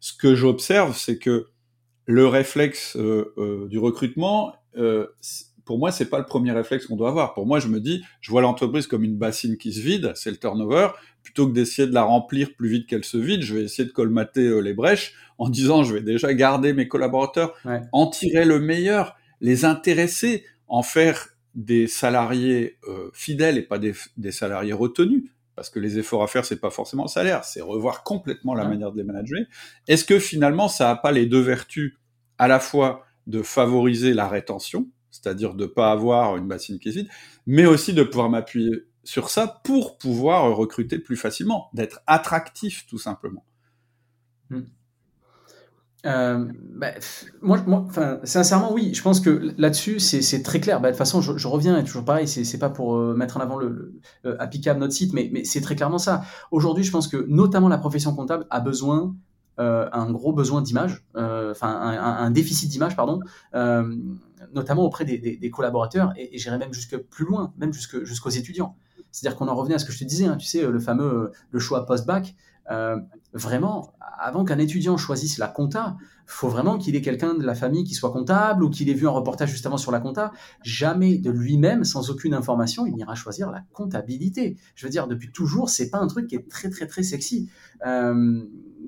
Ce 0.00 0.12
que 0.12 0.34
j'observe, 0.34 0.96
c'est 0.96 1.18
que 1.18 1.48
le 2.06 2.26
réflexe 2.26 2.96
du 2.96 3.78
recrutement, 3.78 4.54
pour 5.64 5.78
moi, 5.78 5.92
c'est 5.92 6.10
pas 6.10 6.18
le 6.18 6.26
premier 6.26 6.52
réflexe 6.52 6.86
qu'on 6.86 6.96
doit 6.96 7.08
avoir. 7.08 7.34
Pour 7.34 7.46
moi, 7.46 7.58
je 7.58 7.68
me 7.68 7.80
dis, 7.80 8.02
je 8.20 8.30
vois 8.30 8.42
l'entreprise 8.42 8.86
comme 8.86 9.04
une 9.04 9.16
bassine 9.16 9.56
qui 9.56 9.72
se 9.72 9.80
vide, 9.80 10.12
c'est 10.14 10.30
le 10.30 10.36
turnover. 10.36 10.88
Plutôt 11.22 11.48
que 11.48 11.52
d'essayer 11.52 11.88
de 11.88 11.94
la 11.94 12.02
remplir 12.02 12.54
plus 12.54 12.68
vite 12.68 12.86
qu'elle 12.86 13.04
se 13.04 13.16
vide, 13.16 13.42
je 13.42 13.54
vais 13.54 13.62
essayer 13.62 13.88
de 13.88 13.92
colmater 13.92 14.42
euh, 14.42 14.60
les 14.60 14.74
brèches 14.74 15.14
en 15.38 15.48
disant, 15.48 15.82
je 15.82 15.94
vais 15.94 16.02
déjà 16.02 16.32
garder 16.34 16.72
mes 16.74 16.86
collaborateurs, 16.86 17.54
en 17.92 18.08
tirer 18.08 18.44
le 18.44 18.60
meilleur, 18.60 19.16
les 19.40 19.64
intéresser, 19.64 20.44
en 20.68 20.82
faire 20.82 21.28
des 21.54 21.86
salariés 21.86 22.78
euh, 22.88 23.10
fidèles 23.12 23.58
et 23.58 23.62
pas 23.62 23.78
des, 23.78 23.94
salariés 24.32 24.72
retenus. 24.72 25.24
Parce 25.54 25.70
que 25.70 25.78
les 25.78 25.98
efforts 25.98 26.22
à 26.22 26.26
faire, 26.26 26.44
c'est 26.44 26.60
pas 26.60 26.70
forcément 26.70 27.04
le 27.04 27.08
salaire, 27.08 27.44
c'est 27.44 27.60
revoir 27.60 28.02
complètement 28.02 28.54
la 28.54 28.66
manière 28.66 28.90
de 28.90 28.96
les 28.96 29.04
manager. 29.04 29.38
Est-ce 29.86 30.04
que 30.04 30.18
finalement, 30.18 30.66
ça 30.66 30.86
n'a 30.86 30.96
pas 30.96 31.12
les 31.12 31.26
deux 31.26 31.40
vertus 31.40 31.96
à 32.38 32.48
la 32.48 32.58
fois 32.58 33.06
de 33.28 33.40
favoriser 33.40 34.14
la 34.14 34.26
rétention, 34.26 34.88
c'est-à-dire 35.12 35.54
de 35.54 35.62
ne 35.62 35.68
pas 35.68 35.92
avoir 35.92 36.36
une 36.36 36.48
bassine 36.48 36.80
qui 36.80 36.88
est 36.88 36.92
vide, 36.92 37.08
mais 37.46 37.66
aussi 37.66 37.92
de 37.92 38.02
pouvoir 38.02 38.30
m'appuyer 38.30 38.84
sur 39.04 39.30
ça 39.30 39.60
pour 39.62 39.96
pouvoir 39.96 40.56
recruter 40.56 40.98
plus 40.98 41.16
facilement, 41.16 41.70
d'être 41.72 42.00
attractif 42.08 42.84
tout 42.88 42.98
simplement? 42.98 43.44
Euh, 46.06 46.46
bah, 46.74 46.88
moi, 47.40 47.64
sincèrement, 48.24 48.72
oui. 48.72 48.92
Je 48.94 49.02
pense 49.02 49.20
que 49.20 49.54
là-dessus, 49.58 50.00
c'est 50.00 50.42
très 50.42 50.60
clair. 50.60 50.80
Bah, 50.80 50.88
de 50.88 50.92
toute 50.92 50.98
façon, 50.98 51.20
je, 51.20 51.48
reviens 51.48 51.78
et 51.78 51.84
toujours 51.84 52.04
pareil. 52.04 52.28
C'est 52.28 52.58
pas 52.58 52.70
pour 52.70 52.96
euh, 52.96 53.14
mettre 53.14 53.36
en 53.36 53.40
avant 53.40 53.56
le, 53.56 53.94
le, 54.22 54.40
applicable 54.42 54.80
notre 54.80 54.92
site, 54.92 55.12
mais, 55.12 55.30
mais 55.32 55.44
c'est 55.44 55.60
très 55.60 55.76
clairement 55.76 55.98
ça. 55.98 56.22
Aujourd'hui, 56.50 56.84
je 56.84 56.90
pense 56.90 57.08
que 57.08 57.24
notamment 57.28 57.68
la 57.68 57.78
profession 57.78 58.14
comptable 58.14 58.46
a 58.50 58.60
besoin 58.60 59.14
euh, 59.60 59.88
un 59.92 60.10
gros 60.10 60.32
besoin 60.32 60.62
d'image, 60.62 61.04
euh, 61.14 61.52
enfin 61.52 61.68
un, 61.68 62.30
déficit 62.32 62.68
d'image, 62.68 62.96
pardon, 62.96 63.20
euh, 63.54 63.96
notamment 64.52 64.82
auprès 64.82 65.04
des, 65.04 65.50
collaborateurs, 65.50 66.12
et, 66.16 66.36
j'irais 66.38 66.58
même 66.58 66.72
jusque 66.74 66.96
plus 66.96 67.24
loin, 67.24 67.52
même 67.56 67.72
jusqu'aux 67.72 68.30
étudiants. 68.30 68.76
C'est-à-dire 69.14 69.38
qu'on 69.38 69.46
en 69.46 69.54
revenait 69.54 69.76
à 69.76 69.78
ce 69.78 69.84
que 69.84 69.92
je 69.92 69.98
te 70.00 70.04
disais, 70.04 70.26
hein, 70.26 70.36
tu 70.36 70.46
sais, 70.46 70.66
le 70.66 70.80
fameux 70.80 71.30
le 71.50 71.58
choix 71.60 71.86
post-bac. 71.86 72.34
vraiment, 73.32 73.94
avant 74.18 74.44
qu'un 74.44 74.58
étudiant 74.58 74.96
choisisse 74.96 75.38
la 75.38 75.48
compta, 75.48 75.96
faut 76.26 76.48
vraiment 76.48 76.78
qu'il 76.78 76.96
ait 76.96 77.02
quelqu'un 77.02 77.34
de 77.34 77.44
la 77.44 77.54
famille 77.54 77.84
qui 77.84 77.94
soit 77.94 78.10
comptable 78.10 78.64
ou 78.64 78.70
qu'il 78.70 78.88
ait 78.88 78.94
vu 78.94 79.06
un 79.06 79.10
reportage 79.10 79.50
justement 79.50 79.76
sur 79.76 79.92
la 79.92 80.00
compta. 80.00 80.32
Jamais 80.62 81.18
de 81.18 81.30
lui-même, 81.30 81.84
sans 81.84 82.10
aucune 82.10 82.34
information, 82.34 82.86
il 82.86 82.94
n'ira 82.94 83.14
choisir 83.14 83.50
la 83.50 83.62
comptabilité. 83.72 84.56
Je 84.74 84.86
veux 84.86 84.90
dire, 84.90 85.06
depuis 85.06 85.30
toujours, 85.30 85.68
c'est 85.68 85.90
pas 85.90 85.98
un 85.98 86.06
truc 86.06 86.26
qui 86.26 86.36
est 86.36 86.48
très 86.48 86.70
très 86.70 86.86
très 86.86 87.02
sexy. 87.02 87.48
Euh, 87.86 88.42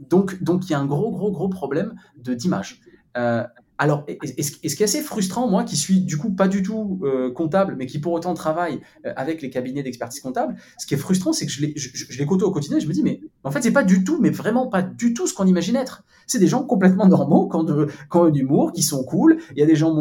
donc, 0.09 0.43
donc 0.43 0.67
il 0.69 0.73
y 0.73 0.75
a 0.75 0.81
un 0.81 0.87
gros, 0.87 1.13
gros, 1.13 1.31
gros 1.31 1.49
problème 1.49 1.95
d'image. 2.17 2.81
Euh, 3.17 3.45
alors, 3.79 4.05
et, 4.09 4.43
ce 4.43 4.53
qui 4.53 4.67
est 4.67 4.85
assez 4.85 5.03
frustrant, 5.03 5.49
moi 5.49 5.65
qui 5.65 5.77
suis 5.77 6.01
du 6.01 6.17
coup 6.17 6.31
pas 6.31 6.49
du 6.49 6.63
tout 6.63 7.01
euh, 7.03 7.31
comptable, 7.31 7.77
mais 7.77 7.87
qui 7.87 7.99
pour 7.99 8.13
autant 8.13 8.33
travaille 8.35 8.81
euh, 9.05 9.13
avec 9.17 9.43
les 9.43 9.51
cabinets 9.51 9.83
d'expertise 9.83 10.21
comptable, 10.21 10.57
ce 10.79 10.87
qui 10.87 10.95
est 10.95 10.99
frustrant, 10.99 11.33
c'est 11.33 11.47
que 11.47 11.53
je 11.53 11.61
les, 11.61 11.75
je, 11.77 12.25
côtoie 12.25 12.49
au 12.49 12.53
quotidien 12.53 12.79
et 12.79 12.81
je 12.81 12.89
me 12.89 12.93
dis, 12.93 13.03
mais 13.03 13.21
en 13.45 13.51
fait, 13.51 13.63
c'est 13.63 13.73
pas 13.73 13.85
du 13.85 14.03
tout, 14.03 14.19
mais 14.21 14.31
vraiment 14.31 14.67
pas 14.67 14.83
du 14.83 15.13
tout 15.13 15.27
ce 15.27 15.35
qu'on 15.35 15.47
imagine 15.47 15.77
être. 15.77 16.05
C'est 16.27 16.39
des 16.39 16.47
gens 16.47 16.65
complètement 16.65 17.07
normaux, 17.07 17.49
qui 17.49 17.57
ont, 17.57 17.65
de, 17.65 17.87
qui 17.87 18.17
ont 18.17 18.25
un 18.25 18.33
humour, 18.33 18.73
qui 18.73 18.83
sont 18.83 19.05
cool. 19.05 19.39
Il 19.53 19.59
y 19.59 19.63
a 19.63 19.67
des 19.67 19.77
gens 19.77 19.95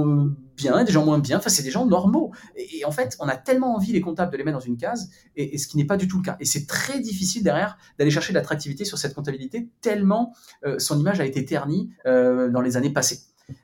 bien, 0.56 0.84
des 0.84 0.92
gens 0.92 1.06
moins 1.06 1.20
bien. 1.20 1.38
Enfin, 1.38 1.50
c'est 1.50 1.62
des 1.62 1.70
gens 1.70 1.86
normaux. 1.86 2.32
Et, 2.56 2.86
en 2.86 2.92
fait, 2.92 3.18
on 3.20 3.28
a 3.28 3.36
tellement 3.36 3.76
envie, 3.76 3.92
les 3.92 4.02
comptables, 4.02 4.32
de 4.32 4.38
les 4.38 4.44
mettre 4.44 4.58
dans 4.58 4.66
une 4.66 4.78
case, 4.78 5.12
et, 5.36 5.58
ce 5.58 5.68
qui 5.68 5.78
n'est 5.78 5.86
pas 5.86 5.98
du 5.98 6.08
tout 6.08 6.18
le 6.18 6.24
cas. 6.24 6.38
Et 6.40 6.46
c'est 6.46 6.66
très 6.66 7.00
difficile 7.00 7.44
derrière 7.44 7.78
d'aller 8.00 8.10
chercher 8.10 8.32
de 8.32 8.38
l'attractivité 8.38 8.86
sur 8.86 8.98
cette 8.98 9.14
comptabilité, 9.14 9.70
tellement 9.82 10.34
euh, 10.66 10.80
son 10.80 10.98
image 10.98 11.20
a 11.20 11.26
été 11.26 11.44
ternie 11.44 11.92
dans 12.06 12.62
les 12.62 12.78
années 12.78 12.92
passées. 12.92 13.20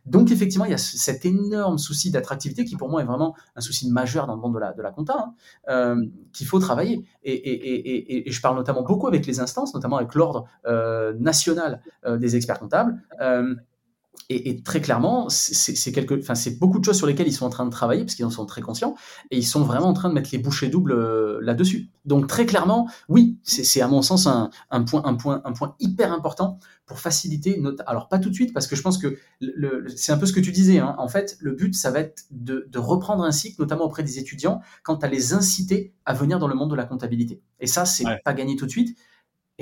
Donc 0.06 0.32
effectivement, 0.32 0.66
il 0.66 0.72
y 0.72 0.76
a 0.76 0.78
cet 0.78 1.26
énorme 1.26 1.78
souci 1.78 2.12
d'attractivité 2.12 2.66
qui 2.66 2.76
pour 2.76 2.90
moi 2.90 3.02
est 3.02 3.06
vraiment 3.06 3.36
un 3.56 3.62
souci 3.62 3.90
majeur 3.90 4.28
dans 4.28 4.36
le 4.36 4.42
monde 4.42 4.54
de 4.54 4.60
la, 4.60 4.74
de 4.74 4.82
la 4.82 4.92
compta, 4.92 5.16
hein, 5.18 5.34
euh, 5.70 6.06
qu'il 6.34 6.48
faut 6.48 6.60
travailler. 6.60 7.06
Et, 7.24 8.24
je 8.28 8.42
parle 8.42 8.56
notamment 8.56 8.84
beaucoup 8.84 9.08
avec 9.08 9.26
les 9.26 9.40
instances, 9.40 9.74
notamment 9.74 9.98
avec 9.98 10.14
l'ordre 10.16 10.46
euh, 10.66 11.14
national 11.20 11.82
euh, 12.06 12.18
des 12.18 12.36
experts 12.36 12.60
comptables. 12.60 13.02
Et, 14.30 14.62
très 14.64 14.80
clairement, 14.80 15.28
c'est 15.30 15.92
quelque, 15.92 16.18
enfin 16.18 16.36
c'est 16.36 16.58
beaucoup 16.58 16.80
de 16.80 16.86
choses 16.86 16.96
sur 16.96 17.08
lesquelles 17.08 17.28
ils 17.28 17.34
sont 17.34 17.46
en 17.46 17.50
train 17.50 17.66
de 17.66 17.72
travailler 17.72 18.06
parce 18.06 18.16
qu'ils 18.16 18.24
en 18.24 18.30
sont 18.30 18.46
très 18.46 18.62
conscients 18.62 18.96
et 19.30 19.38
ils 19.38 19.46
sont 19.46 19.64
vraiment 19.64 19.88
en 19.88 19.94
train 19.94 20.08
de 20.08 20.14
mettre 20.14 20.30
les 20.32 20.38
bouchées 20.38 20.70
doubles 20.70 21.40
là-dessus. 21.40 21.90
Donc 22.06 22.28
très 22.28 22.46
clairement, 22.46 22.90
oui, 23.10 23.38
c'est 23.44 23.82
à 23.82 23.88
mon 23.90 24.02
sens 24.02 24.28
un, 24.28 24.50
un, 24.70 24.84
point, 24.84 25.02
un 25.06 25.16
point, 25.16 25.42
un 25.44 25.52
point 25.52 25.76
hyper 25.80 26.14
important 26.14 26.60
pour 26.92 27.00
faciliter 27.00 27.58
notre... 27.58 27.84
Alors 27.88 28.10
pas 28.10 28.20
tout 28.20 28.30
de 28.30 28.34
suite, 28.34 28.54
parce 28.54 28.68
que 28.68 28.76
je 28.76 28.82
pense 28.82 28.98
que 28.98 29.18
c'est 29.96 30.12
un 30.12 30.18
peu 30.18 30.26
ce 30.26 30.34
que 30.34 30.40
tu 30.40 30.52
disais. 30.52 30.80
Hein. 30.80 30.96
En 30.98 31.08
fait, 31.08 31.38
le 31.40 31.54
but, 31.54 31.74
ça 31.74 31.90
va 31.90 32.00
être 32.02 32.26
de, 32.32 32.68
reprendre 32.76 33.24
un 33.24 33.32
cycle, 33.32 33.62
notamment 33.62 33.86
auprès 33.86 34.04
des 34.04 34.20
étudiants, 34.20 34.62
quant 34.84 34.96
à 34.96 35.08
les 35.08 35.34
inciter 35.34 35.94
à 36.06 36.14
venir 36.14 36.38
dans 36.38 36.48
le 36.48 36.56
monde 36.56 36.70
de 36.70 36.76
la 36.76 36.84
comptabilité. 36.84 37.42
Et 37.60 37.68
ça, 37.68 37.86
c'est 37.86 38.04
pas 38.26 38.34
gagné 38.34 38.56
tout 38.56 38.66
de 38.66 38.72
suite. 38.72 38.98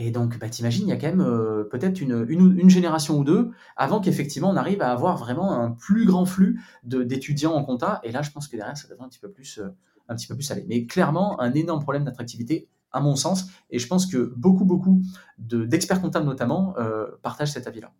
Et 0.01 0.11
donc, 0.11 0.39
bah, 0.39 0.47
t'imagines, 0.47 0.87
il 0.87 0.89
y 0.89 0.93
a 0.93 0.95
quand 0.95 1.07
même 1.07 1.19
euh, 1.19 1.65
peut-être 1.65 1.99
une, 1.99 2.69
génération 2.69 3.19
ou 3.19 3.25
deux 3.25 3.51
avant 3.75 3.99
qu'effectivement 3.99 4.49
on 4.49 4.55
arrive 4.55 4.81
à 4.81 4.91
avoir 4.91 5.17
vraiment 5.17 5.51
un 5.51 5.71
plus 5.71 6.05
grand 6.05 6.25
flux 6.25 6.61
d'étudiants 6.83 7.53
en 7.53 7.65
compta. 7.65 7.99
Et 8.03 8.13
là, 8.13 8.21
je 8.21 8.31
pense 8.31 8.47
que 8.47 8.55
derrière, 8.55 8.77
ça 8.77 8.87
devrait 8.87 9.05
un 9.05 9.09
petit 9.09 9.19
peu 9.19 9.29
plus, 9.29 9.57
euh, 9.57 9.67
un 10.07 10.15
petit 10.15 10.27
peu 10.27 10.35
plus 10.35 10.49
aller. 10.51 10.65
Mais 10.69 10.85
clairement, 10.85 11.41
un 11.41 11.53
énorme 11.53 11.81
problème 11.81 12.05
d'attractivité 12.05 12.69
à 12.93 13.01
mon 13.01 13.17
sens. 13.17 13.47
Et 13.71 13.77
je 13.77 13.87
pense 13.87 14.05
que 14.05 14.33
beaucoup, 14.37 14.63
beaucoup 14.63 15.01
d'experts 15.37 16.01
comptables 16.01 16.25
notamment 16.25 16.75
euh, 16.77 17.07
partagent 17.21 17.51
cet 17.51 17.67
avis-là. 17.67 17.91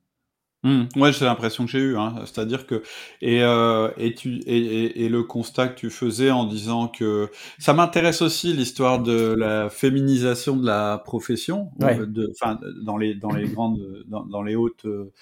Mmh, 0.64 0.88
ouais, 0.98 1.14
c'est 1.14 1.24
l'impression 1.24 1.64
que 1.66 1.72
j'ai 1.72 1.80
eu, 1.80 1.98
hein. 1.98 2.16
c'est-à-dire 2.26 2.68
que 2.68 2.84
et, 3.22 3.42
euh, 3.44 3.92
et, 3.96 4.14
tu, 4.14 4.40
et, 4.46 5.06
et, 5.06 5.08
le 5.08 5.24
constat 5.24 5.70
que 5.70 5.80
tu 5.80 5.90
faisais 5.90 6.32
en 6.32 6.44
disant 6.44 6.90
que 6.90 7.30
ça 7.60 7.74
m'intéresse 7.74 8.22
aussi 8.22 8.52
l'histoire 8.52 9.02
de 9.02 9.34
la 9.38 9.70
féminisation 9.70 10.58
de 10.58 10.66
la 10.66 10.98
profession, 10.98 11.72
euh, 11.82 12.06
de, 12.06 12.30
enfin 12.32 12.60
dans 12.84 12.98
les 12.98 13.16
dans 13.16 13.32
les 13.32 13.48
grandes 13.48 14.04
dans, 14.08 14.26
dans 14.26 14.44
les 14.44 14.58
hautes 14.58 14.84
euh, 14.84 15.14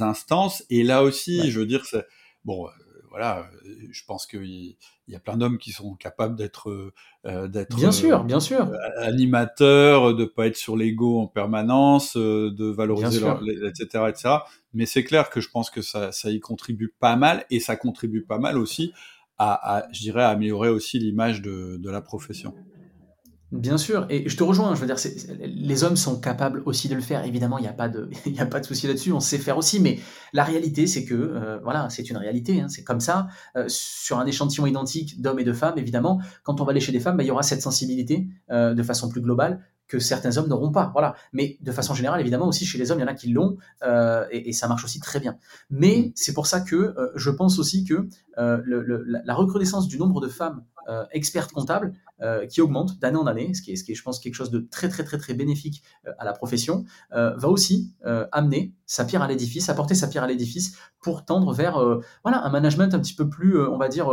instances. 0.00 0.64
Et 0.70 0.82
là 0.82 1.04
aussi, 1.04 1.52
je 1.52 1.60
veux 1.60 1.66
dire, 1.66 1.84
c'est 1.84 2.04
bon, 2.44 2.66
voilà, 3.10 3.50
je 3.90 4.02
pense 4.06 4.24
qu'il 4.24 4.76
y 5.08 5.16
a 5.16 5.18
plein 5.18 5.36
d'hommes 5.36 5.58
qui 5.58 5.72
sont 5.72 5.94
capables 5.96 6.36
d'être 6.36 6.92
euh, 7.26 7.48
d'être 7.48 7.76
bien 7.76 7.90
sûr, 7.90 8.24
bien 8.24 8.38
sûr 8.38 8.68
euh, 8.68 8.76
animateurs, 8.98 10.14
de 10.14 10.24
pas 10.24 10.46
être 10.46 10.56
sur 10.56 10.76
l'ego 10.76 11.20
en 11.20 11.26
permanence, 11.26 12.16
euh, 12.16 12.52
de 12.52 12.66
valoriser 12.66 13.20
leur, 13.20 13.42
etc., 13.66 14.04
etc. 14.08 14.34
Mais 14.72 14.86
c'est 14.86 15.02
clair 15.02 15.28
que 15.28 15.40
je 15.40 15.50
pense 15.50 15.70
que 15.70 15.82
ça, 15.82 16.12
ça 16.12 16.30
y 16.30 16.38
contribue 16.38 16.94
pas 17.00 17.16
mal 17.16 17.44
et 17.50 17.58
ça 17.58 17.74
contribue 17.74 18.22
pas 18.22 18.38
mal 18.38 18.56
aussi 18.56 18.92
à, 19.38 19.78
à 19.78 19.92
je 19.92 20.00
dirais, 20.00 20.22
à 20.22 20.28
améliorer 20.28 20.68
aussi 20.68 20.98
l'image 21.00 21.42
de, 21.42 21.78
de 21.78 21.90
la 21.90 22.00
profession. 22.00 22.54
Bien 23.52 23.78
sûr, 23.78 24.06
et 24.10 24.28
je 24.28 24.36
te 24.36 24.44
rejoins, 24.44 24.76
je 24.76 24.80
veux 24.80 24.86
dire, 24.86 24.96
les 25.40 25.82
hommes 25.82 25.96
sont 25.96 26.20
capables 26.20 26.62
aussi 26.66 26.88
de 26.88 26.94
le 26.94 27.00
faire, 27.00 27.24
évidemment, 27.24 27.58
il 27.58 27.62
n'y 27.62 27.68
a 27.68 27.72
pas 27.72 27.88
de, 27.88 28.08
il 28.26 28.40
a 28.40 28.46
pas 28.46 28.60
de 28.60 28.64
souci 28.64 28.86
là-dessus, 28.86 29.10
on 29.12 29.18
sait 29.18 29.38
faire 29.38 29.58
aussi, 29.58 29.80
mais 29.80 29.98
la 30.32 30.44
réalité, 30.44 30.86
c'est 30.86 31.04
que, 31.04 31.14
euh, 31.14 31.58
voilà, 31.64 31.90
c'est 31.90 32.08
une 32.10 32.16
réalité, 32.16 32.60
hein, 32.60 32.68
c'est 32.68 32.84
comme 32.84 33.00
ça, 33.00 33.26
euh, 33.56 33.64
sur 33.66 34.20
un 34.20 34.26
échantillon 34.26 34.66
identique 34.66 35.20
d'hommes 35.20 35.40
et 35.40 35.44
de 35.44 35.52
femmes, 35.52 35.78
évidemment, 35.78 36.20
quand 36.44 36.60
on 36.60 36.64
va 36.64 36.70
aller 36.70 36.80
chez 36.80 36.92
des 36.92 37.00
femmes, 37.00 37.16
bah, 37.16 37.24
il 37.24 37.26
y 37.26 37.32
aura 37.32 37.42
cette 37.42 37.60
sensibilité 37.60 38.28
euh, 38.52 38.72
de 38.72 38.82
façon 38.84 39.08
plus 39.08 39.20
globale 39.20 39.60
que 39.88 39.98
certains 39.98 40.36
hommes 40.36 40.46
n'auront 40.46 40.70
pas, 40.70 40.90
voilà, 40.92 41.16
mais 41.32 41.58
de 41.60 41.72
façon 41.72 41.92
générale, 41.94 42.20
évidemment, 42.20 42.46
aussi 42.46 42.64
chez 42.64 42.78
les 42.78 42.92
hommes, 42.92 43.00
il 43.00 43.02
y 43.02 43.04
en 43.04 43.08
a 43.08 43.14
qui 43.14 43.32
l'ont, 43.32 43.56
et, 44.30 44.48
et, 44.48 44.52
ça 44.52 44.68
marche 44.68 44.84
aussi 44.84 45.00
très 45.00 45.18
bien. 45.18 45.36
Mais 45.68 46.12
c'est 46.14 46.32
pour 46.32 46.46
ça 46.46 46.60
que 46.60 46.94
je 47.16 47.28
pense 47.30 47.58
aussi 47.58 47.84
que 47.84 48.06
le, 48.36 49.04
la 49.24 49.34
recrudescence 49.34 49.88
du 49.88 49.98
nombre 49.98 50.20
de 50.20 50.28
femmes 50.28 50.62
expertes 51.12 51.52
comptables, 51.52 51.94
euh, 52.22 52.46
qui 52.46 52.60
augmente 52.60 52.98
d'année 52.98 53.16
en 53.16 53.26
année, 53.26 53.54
ce 53.54 53.62
qui, 53.62 53.72
est, 53.72 53.76
ce 53.76 53.84
qui 53.84 53.92
est, 53.92 53.94
je 53.94 54.02
pense, 54.02 54.20
quelque 54.20 54.34
chose 54.34 54.50
de 54.50 54.58
très, 54.58 54.90
très, 54.90 55.04
très, 55.04 55.16
très 55.16 55.32
bénéfique 55.32 55.82
euh, 56.06 56.12
à 56.18 56.26
la 56.26 56.34
profession, 56.34 56.84
euh, 57.14 57.34
va 57.34 57.48
aussi 57.48 57.94
amener 58.32 58.74
sa 58.84 59.06
pierre 59.06 59.22
à 59.22 59.28
l'édifice, 59.28 59.70
apporter 59.70 59.94
sa 59.94 60.06
pierre 60.06 60.24
à 60.24 60.26
l'édifice 60.26 60.76
pour 61.00 61.24
tendre 61.24 61.54
vers 61.54 61.78
voilà, 62.22 62.44
un 62.44 62.50
management 62.50 62.92
un 62.94 62.98
petit 62.98 63.14
peu 63.14 63.28
plus, 63.28 63.58
on 63.58 63.78
va 63.78 63.88
dire, 63.88 64.10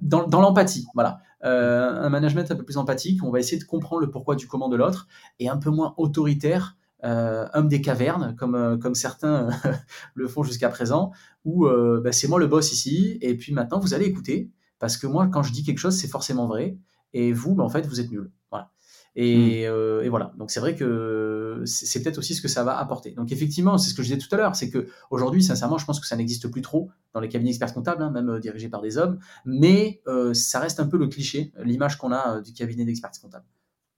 dans, 0.00 0.26
dans 0.26 0.40
l'empathie. 0.40 0.86
Voilà. 0.94 1.20
un 1.42 2.08
management 2.08 2.50
un 2.50 2.56
peu 2.56 2.64
plus 2.64 2.78
empathique, 2.78 3.22
on 3.22 3.30
va 3.30 3.40
essayer 3.40 3.58
de 3.58 3.64
comprendre 3.64 4.00
le 4.00 4.10
pourquoi 4.10 4.36
du 4.36 4.46
comment 4.46 4.68
de 4.68 4.76
l'autre, 4.76 5.06
et 5.38 5.48
un 5.48 5.58
peu 5.58 5.70
moins 5.70 5.94
autoritaire 5.96 6.76
euh, 7.04 7.46
homme 7.54 7.68
des 7.68 7.80
cavernes, 7.80 8.34
comme, 8.36 8.78
comme 8.80 8.94
certains 8.94 9.48
le 10.14 10.28
font 10.28 10.42
jusqu'à 10.42 10.68
présent, 10.68 11.12
où 11.44 11.66
bah, 11.66 12.12
c'est 12.12 12.28
moi 12.28 12.38
le 12.38 12.46
boss 12.46 12.72
ici, 12.72 13.18
et 13.20 13.36
puis 13.36 13.52
maintenant 13.52 13.80
vous 13.80 13.94
allez 13.94 14.06
écouter, 14.06 14.50
parce 14.80 14.96
que 14.96 15.06
moi, 15.06 15.28
quand 15.28 15.44
je 15.44 15.52
dis 15.52 15.62
quelque 15.62 15.78
chose, 15.78 15.96
c'est 15.96 16.08
forcément 16.08 16.46
vrai. 16.46 16.76
Et 17.12 17.32
vous, 17.32 17.54
ben, 17.54 17.62
en 17.62 17.68
fait, 17.68 17.86
vous 17.86 18.00
êtes 18.00 18.10
nul. 18.10 18.32
Voilà. 18.50 18.72
Et, 19.14 19.66
hmm. 19.66 19.72
euh, 19.72 20.02
et, 20.02 20.08
voilà. 20.08 20.32
Donc 20.38 20.50
c'est 20.50 20.58
vrai 20.58 20.74
que 20.74 21.62
c'est 21.66 22.02
peut-être 22.02 22.18
aussi 22.18 22.34
ce 22.34 22.40
que 22.40 22.48
ça 22.48 22.64
va 22.64 22.78
apporter. 22.78 23.10
Donc 23.12 23.30
effectivement, 23.30 23.76
c'est 23.78 23.90
ce 23.90 23.94
que 23.94 24.02
je 24.02 24.08
disais 24.14 24.18
tout 24.18 24.34
à 24.34 24.38
l'heure, 24.38 24.56
c'est 24.56 24.70
que 24.70 24.88
aujourd'hui, 25.10 25.42
sincèrement, 25.42 25.78
je 25.78 25.84
pense 25.84 26.00
que 26.00 26.06
ça 26.06 26.16
n'existe 26.16 26.48
plus 26.48 26.62
trop 26.62 26.90
dans 27.12 27.20
les 27.20 27.28
cabinets 27.28 27.50
experts 27.50 27.74
comptables, 27.74 28.02
hein, 28.02 28.10
même 28.10 28.30
euh, 28.30 28.40
dirigés 28.40 28.68
par 28.68 28.80
des 28.80 28.96
hommes. 28.96 29.18
Mais 29.44 30.00
euh, 30.06 30.32
ça 30.32 30.60
reste 30.60 30.80
un 30.80 30.86
peu 30.86 30.96
le 30.96 31.08
cliché, 31.08 31.52
l'image 31.62 31.98
qu'on 31.98 32.12
a 32.12 32.40
du 32.40 32.52
cabinet 32.52 32.84
d'experts 32.84 33.12
comptables. 33.20 33.46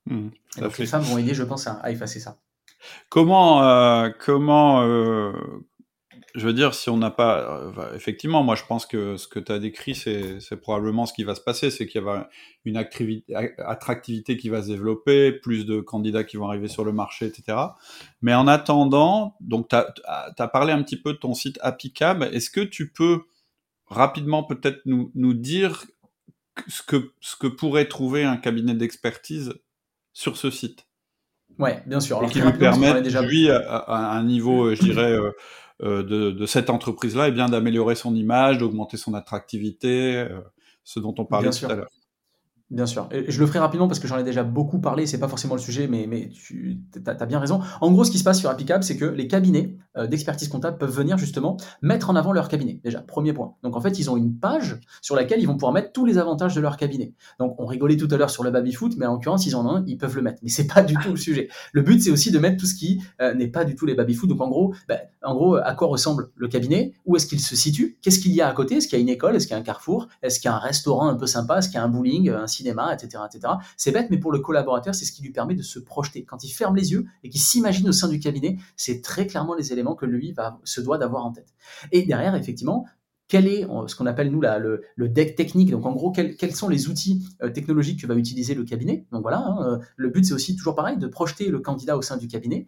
Hmm, 0.06 0.30
donc 0.58 0.78
les 0.78 0.86
femmes 0.86 1.02
vont 1.02 1.18
aider, 1.18 1.32
je 1.32 1.44
pense, 1.44 1.68
à, 1.68 1.74
à 1.74 1.92
effacer 1.92 2.18
ça. 2.18 2.40
Comment, 3.08 4.10
comment, 4.18 4.82
je 6.34 6.46
veux 6.46 6.54
dire, 6.54 6.74
si 6.74 6.88
on 6.88 6.96
n'a 6.96 7.10
pas. 7.10 7.72
Euh, 7.76 7.94
effectivement, 7.94 8.42
moi, 8.42 8.54
je 8.54 8.64
pense 8.64 8.86
que 8.86 9.16
ce 9.16 9.28
que 9.28 9.38
tu 9.38 9.52
as 9.52 9.58
décrit, 9.58 9.94
c'est 9.94 10.56
probablement 10.60 11.04
ce 11.04 11.12
qui 11.12 11.24
va 11.24 11.34
se 11.34 11.40
passer. 11.40 11.70
C'est 11.70 11.86
qu'il 11.86 12.02
y 12.02 12.04
a 12.06 12.28
une 12.64 12.78
attractivité 13.58 14.36
qui 14.38 14.48
va 14.48 14.62
se 14.62 14.68
développer, 14.68 15.32
plus 15.32 15.66
de 15.66 15.80
candidats 15.80 16.24
qui 16.24 16.38
vont 16.38 16.48
arriver 16.48 16.68
sur 16.68 16.84
le 16.84 16.92
marché, 16.92 17.26
etc. 17.26 17.58
Mais 18.22 18.34
en 18.34 18.46
attendant, 18.46 19.36
donc, 19.40 19.68
tu 19.68 19.76
as, 19.76 20.48
parlé 20.48 20.72
un 20.72 20.82
petit 20.82 21.00
peu 21.00 21.12
de 21.12 21.18
ton 21.18 21.34
site 21.34 21.58
Apicab. 21.60 22.22
Est-ce 22.22 22.50
que 22.50 22.60
tu 22.60 22.90
peux 22.90 23.24
rapidement 23.86 24.42
peut-être 24.42 24.80
nous, 24.86 25.34
dire 25.34 25.84
ce 26.66 26.82
que 26.82 27.46
pourrait 27.46 27.88
trouver 27.88 28.24
un 28.24 28.38
cabinet 28.38 28.74
d'expertise 28.74 29.52
sur 30.14 30.38
ce 30.38 30.50
site? 30.50 30.86
Ouais, 31.58 31.82
bien 31.86 32.00
sûr. 32.00 32.18
Alors, 32.18 32.30
qui 32.30 32.40
lui 32.40 32.52
permet, 32.52 33.00
déjà... 33.02 33.22
lui, 33.22 33.50
à, 33.50 34.12
un 34.12 34.24
niveau, 34.24 34.66
euh, 34.66 34.74
je 34.74 34.82
dirais, 34.82 35.12
euh, 35.12 35.30
euh, 35.82 36.02
de, 36.32 36.46
cette 36.46 36.70
entreprise-là, 36.70 37.28
et 37.28 37.32
bien 37.32 37.48
d'améliorer 37.48 37.96
son 37.96 38.14
image, 38.14 38.58
d'augmenter 38.58 38.96
son 38.96 39.14
attractivité, 39.14 40.16
euh, 40.16 40.40
ce 40.84 41.00
dont 41.00 41.14
on 41.18 41.24
parlait 41.24 41.50
tout 41.50 41.66
à 41.66 41.74
l'heure. 41.74 41.90
Bien 42.72 42.86
sûr. 42.86 43.06
Je 43.28 43.38
le 43.38 43.46
ferai 43.46 43.58
rapidement 43.58 43.86
parce 43.86 43.98
que 43.98 44.08
j'en 44.08 44.16
ai 44.16 44.24
déjà 44.24 44.42
beaucoup 44.42 44.80
parlé, 44.80 45.04
c'est 45.04 45.18
pas 45.18 45.28
forcément 45.28 45.54
le 45.54 45.60
sujet, 45.60 45.88
mais, 45.88 46.06
mais 46.08 46.30
tu 46.30 46.78
as, 47.06 47.26
bien 47.26 47.38
raison. 47.38 47.60
En 47.82 47.92
gros, 47.92 48.02
ce 48.04 48.10
qui 48.10 48.18
se 48.18 48.24
passe 48.24 48.40
sur 48.40 48.48
Applicable, 48.48 48.82
c'est 48.82 48.96
que 48.96 49.04
les 49.04 49.28
cabinets 49.28 49.76
euh, 49.98 50.06
d'expertise 50.06 50.48
comptable 50.48 50.78
peuvent 50.78 50.90
venir 50.90 51.18
justement 51.18 51.58
mettre 51.82 52.08
en 52.08 52.16
avant 52.16 52.32
leur 52.32 52.48
cabinet. 52.48 52.80
Déjà, 52.82 53.02
premier 53.02 53.34
point. 53.34 53.56
Donc 53.62 53.76
en 53.76 53.82
fait, 53.82 53.98
ils 53.98 54.10
ont 54.10 54.16
une 54.16 54.38
page 54.38 54.80
sur 55.02 55.14
laquelle 55.14 55.40
ils 55.40 55.46
vont 55.46 55.52
pouvoir 55.52 55.72
mettre 55.72 55.92
tous 55.92 56.06
les 56.06 56.16
avantages 56.16 56.54
de 56.54 56.62
leur 56.62 56.78
cabinet. 56.78 57.12
Donc 57.38 57.56
on 57.58 57.66
rigolait 57.66 57.98
tout 57.98 58.08
à 58.10 58.16
l'heure 58.16 58.30
sur 58.30 58.42
le 58.42 58.50
baby-foot, 58.50 58.94
mais 58.96 59.04
en 59.04 59.12
l'occurrence, 59.12 59.44
ils 59.44 59.54
en 59.54 59.66
ont 59.66 59.76
un, 59.76 59.84
ils 59.86 59.98
peuvent 59.98 60.16
le 60.16 60.22
mettre. 60.22 60.38
Mais 60.42 60.48
c'est 60.48 60.66
pas 60.66 60.82
du 60.82 60.94
tout 60.94 61.10
le 61.10 61.16
sujet. 61.16 61.50
Le 61.72 61.82
but, 61.82 62.02
c'est 62.02 62.10
aussi 62.10 62.30
de 62.30 62.38
mettre 62.38 62.56
tout 62.56 62.66
ce 62.66 62.74
qui 62.74 63.02
euh, 63.20 63.34
n'est 63.34 63.48
pas 63.48 63.66
du 63.66 63.74
tout 63.74 63.84
les 63.84 63.94
baby-foot. 63.94 64.30
Donc 64.30 64.40
en 64.40 64.48
gros, 64.48 64.74
ben, 64.88 64.98
en 65.22 65.34
gros, 65.34 65.56
à 65.56 65.74
quoi 65.74 65.88
ressemble 65.88 66.30
le 66.36 66.48
cabinet? 66.48 66.94
Où 67.04 67.16
est-ce 67.16 67.26
qu'il 67.26 67.40
se 67.40 67.54
situe? 67.54 67.98
Qu'est-ce 68.00 68.18
qu'il 68.18 68.32
y 68.32 68.40
a 68.40 68.48
à 68.48 68.52
côté? 68.54 68.76
Est-ce 68.76 68.88
qu'il 68.88 68.98
y 68.98 69.02
a 69.02 69.02
une 69.02 69.10
école? 69.10 69.36
Est-ce 69.36 69.46
qu'il 69.46 69.54
y 69.54 69.58
a 69.58 69.60
un 69.60 69.64
carrefour? 69.64 70.08
Est-ce 70.22 70.40
qu'il 70.40 70.48
y 70.48 70.52
a 70.52 70.56
un 70.56 70.58
restaurant 70.58 71.08
un 71.08 71.16
peu 71.16 71.26
sympa? 71.26 71.58
Est-ce 71.58 71.68
qu'il 71.68 71.76
y 71.76 71.80
a 71.80 71.84
un 71.84 71.88
bowling, 71.88 72.32
cinéma, 72.62 72.94
etc. 72.94 73.24
etc. 73.26 73.54
C'est 73.76 73.92
bête, 73.92 74.08
mais 74.10 74.18
pour 74.18 74.32
le 74.32 74.38
collaborateur, 74.38 74.94
c'est 74.94 75.04
ce 75.04 75.12
qui 75.12 75.22
lui 75.22 75.32
permet 75.32 75.54
de 75.54 75.62
se 75.62 75.78
projeter. 75.78 76.24
Quand 76.24 76.44
il 76.44 76.50
ferme 76.50 76.76
les 76.76 76.92
yeux 76.92 77.06
et 77.24 77.28
qu'il 77.28 77.40
s'imagine 77.40 77.88
au 77.88 77.92
sein 77.92 78.08
du 78.08 78.20
cabinet, 78.20 78.58
c'est 78.76 79.02
très 79.02 79.26
clairement 79.26 79.54
les 79.54 79.72
éléments 79.72 79.94
que 79.94 80.06
lui 80.06 80.32
va, 80.32 80.60
se 80.64 80.80
doit 80.80 80.98
d'avoir 80.98 81.24
en 81.24 81.32
tête. 81.32 81.52
Et 81.90 82.02
derrière, 82.02 82.34
effectivement, 82.34 82.86
quel 83.28 83.46
est 83.46 83.66
ce 83.86 83.96
qu'on 83.96 84.06
appelle 84.06 84.30
nous 84.30 84.42
le, 84.42 85.08
deck 85.08 85.36
technique? 85.36 85.70
Donc 85.70 85.86
en 85.86 85.92
gros, 85.92 86.12
quels, 86.12 86.54
sont 86.54 86.68
les 86.68 86.88
outils 86.88 87.24
euh, 87.42 87.48
technologiques 87.48 88.02
que 88.02 88.06
va 88.06 88.14
utiliser 88.14 88.54
le 88.54 88.64
cabinet? 88.64 89.06
Donc 89.10 89.22
voilà, 89.22 89.38
hein, 89.38 89.64
euh, 89.64 89.78
le 89.96 90.10
but 90.10 90.24
c'est 90.24 90.34
aussi 90.34 90.54
toujours 90.54 90.74
pareil 90.74 90.98
de 90.98 91.06
projeter 91.06 91.48
le 91.48 91.60
candidat 91.60 91.96
au 91.96 92.02
sein 92.02 92.18
du 92.18 92.28
cabinet. 92.28 92.66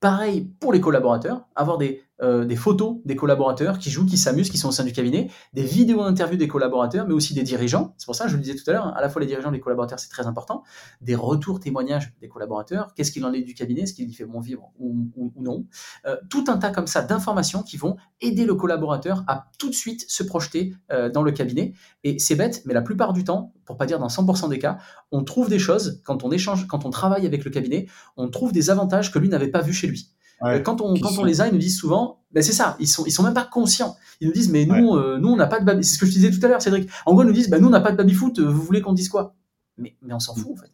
Pareil 0.00 0.50
pour 0.60 0.72
les 0.72 0.80
collaborateurs, 0.80 1.46
avoir 1.54 1.76
des, 1.76 2.02
euh, 2.20 2.44
des 2.44 2.56
photos 2.56 2.96
des 3.04 3.16
collaborateurs 3.16 3.78
qui 3.78 3.90
jouent, 3.90 4.06
qui 4.06 4.16
s'amusent, 4.16 4.50
qui 4.50 4.58
sont 4.58 4.68
au 4.68 4.72
sein 4.72 4.84
du 4.84 4.92
cabinet, 4.92 5.30
des 5.52 5.62
vidéos 5.62 6.02
interviews 6.02 6.36
des 6.36 6.48
collaborateurs, 6.48 7.06
mais 7.06 7.14
aussi 7.14 7.34
des 7.34 7.42
dirigeants. 7.42 7.94
C'est 7.96 8.06
pour 8.06 8.14
ça, 8.14 8.26
je 8.26 8.36
le 8.36 8.42
disais 8.42 8.56
tout 8.56 8.68
à 8.68 8.72
l'heure, 8.72 8.86
hein, 8.86 8.94
à 8.96 9.00
la 9.00 9.08
fois 9.08 9.20
les 9.20 9.26
dirigeants 9.26 9.50
les 9.50 9.60
collaborateurs, 9.60 9.98
c'est 9.98 10.08
très 10.08 10.26
important. 10.26 10.62
Des 11.00 11.14
retours, 11.14 11.60
témoignages 11.60 12.12
des 12.20 12.28
collaborateurs. 12.28 12.92
Qu'est-ce 12.94 13.12
qu'il 13.12 13.24
en 13.24 13.32
est 13.32 13.42
du 13.42 13.54
cabinet 13.54 13.82
Est-ce 13.82 13.94
qu'il 13.94 14.08
y 14.08 14.14
fait 14.14 14.24
bon 14.24 14.40
vivre 14.40 14.72
ou, 14.78 15.32
non 15.36 15.66
euh, 16.06 16.16
Tout 16.28 16.44
un 16.48 16.58
tas 16.58 16.70
comme 16.70 16.86
ça 16.86 17.02
d'informations 17.02 17.62
qui 17.62 17.76
vont 17.76 17.96
aider 18.20 18.44
le 18.44 18.54
collaborateur 18.54 19.24
à 19.28 19.50
tout 19.58 19.68
de 19.68 19.74
suite 19.74 20.04
se 20.08 20.22
projeter 20.22 20.74
euh, 20.90 21.10
dans 21.10 21.22
le 21.22 21.32
cabinet. 21.32 21.72
Et 22.04 22.18
c'est 22.18 22.34
bête, 22.34 22.62
mais 22.64 22.74
la 22.74 22.82
plupart 22.82 23.12
du 23.12 23.24
temps, 23.24 23.52
pour 23.64 23.76
pas 23.76 23.86
dire 23.86 23.98
dans 23.98 24.08
100% 24.08 24.48
des 24.48 24.58
cas, 24.58 24.78
on 25.12 25.22
trouve 25.22 25.48
des 25.48 25.58
choses 25.58 26.00
quand 26.04 26.24
on 26.24 26.30
échange, 26.30 26.66
quand 26.66 26.84
on 26.84 26.90
travaille 26.90 27.26
avec 27.26 27.44
le 27.44 27.50
cabinet, 27.50 27.86
on 28.16 28.28
trouve 28.28 28.52
des 28.52 28.70
avantages 28.70 29.12
que 29.12 29.18
lui 29.18 29.28
n'avait 29.28 29.50
pas 29.50 29.60
vu 29.60 29.72
chez 29.72 29.86
lui. 29.86 30.10
Euh, 30.44 30.60
quand 30.60 30.80
on, 30.80 30.94
quand 30.94 31.18
on 31.18 31.24
les 31.24 31.40
a, 31.40 31.48
ils 31.48 31.52
nous 31.52 31.58
disent 31.58 31.78
souvent, 31.78 32.20
ben 32.32 32.42
c'est 32.42 32.52
ça, 32.52 32.76
ils 32.78 32.86
sont, 32.86 33.04
ils 33.06 33.10
sont 33.10 33.22
même 33.22 33.34
pas 33.34 33.44
conscients. 33.44 33.96
Ils 34.20 34.28
nous 34.28 34.34
disent, 34.34 34.50
mais 34.50 34.66
nous, 34.66 34.94
euh, 34.94 35.18
nous, 35.18 35.28
on 35.28 35.36
n'a 35.36 35.46
pas 35.46 35.60
de 35.60 35.64
baby. 35.64 35.84
C'est 35.84 35.94
ce 35.94 36.00
que 36.00 36.06
je 36.06 36.12
disais 36.12 36.30
tout 36.30 36.44
à 36.44 36.48
l'heure, 36.48 36.62
Cédric. 36.62 36.88
En 37.06 37.14
gros, 37.14 37.22
ils 37.22 37.26
nous 37.26 37.32
disent, 37.32 37.50
ben 37.50 37.60
nous, 37.60 37.68
on 37.68 37.70
n'a 37.70 37.80
pas 37.80 37.92
de 37.92 37.96
baby 37.96 38.14
foot. 38.14 38.38
Euh, 38.38 38.48
vous 38.48 38.62
voulez 38.62 38.80
qu'on 38.80 38.92
dise 38.92 39.08
quoi? 39.08 39.34
Mais, 39.76 39.96
mais 40.02 40.14
on 40.14 40.20
s'en 40.20 40.34
fout 40.34 40.52
en 40.52 40.56
fait. 40.56 40.72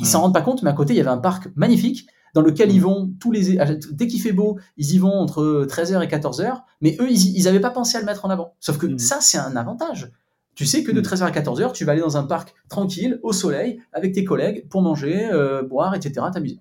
Ils 0.00 0.06
s'en 0.06 0.20
rendent 0.20 0.34
pas 0.34 0.42
compte, 0.42 0.62
mais 0.62 0.70
à 0.70 0.72
côté, 0.72 0.94
il 0.94 0.96
y 0.96 1.00
avait 1.00 1.10
un 1.10 1.18
parc 1.18 1.48
magnifique 1.54 2.08
dans 2.34 2.42
lequel 2.42 2.72
ils 2.72 2.80
vont 2.80 3.12
tous 3.20 3.32
les 3.32 3.58
dès 3.92 4.06
qu'il 4.06 4.20
fait 4.20 4.32
beau, 4.32 4.58
ils 4.76 4.94
y 4.94 4.98
vont 4.98 5.12
entre 5.12 5.66
13h 5.68 6.02
et 6.02 6.06
14h, 6.06 6.62
mais 6.80 6.96
eux 7.00 7.10
ils 7.10 7.42
n'avaient 7.44 7.60
pas 7.60 7.70
pensé 7.70 7.96
à 7.96 8.00
le 8.00 8.06
mettre 8.06 8.24
en 8.24 8.30
avant. 8.30 8.54
Sauf 8.60 8.78
que 8.78 8.86
mm. 8.86 8.98
ça 8.98 9.18
c'est 9.20 9.38
un 9.38 9.56
avantage. 9.56 10.12
Tu 10.54 10.66
sais 10.66 10.82
que 10.82 10.92
de 10.92 11.00
13h 11.00 11.20
mm. 11.20 11.22
à 11.22 11.30
14h, 11.30 11.72
tu 11.72 11.84
vas 11.84 11.92
aller 11.92 12.00
dans 12.00 12.16
un 12.16 12.24
parc 12.24 12.54
tranquille, 12.68 13.18
au 13.22 13.32
soleil, 13.32 13.80
avec 13.92 14.12
tes 14.12 14.24
collègues 14.24 14.68
pour 14.68 14.82
manger, 14.82 15.30
boire, 15.68 15.94
etc., 15.94 16.26
t'amuser. 16.32 16.60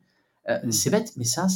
Euh, 0.50 0.60
mm. 0.64 0.72
C'est 0.72 0.90
bête, 0.90 1.14
mais 1.18 1.26
ça, 1.26 1.48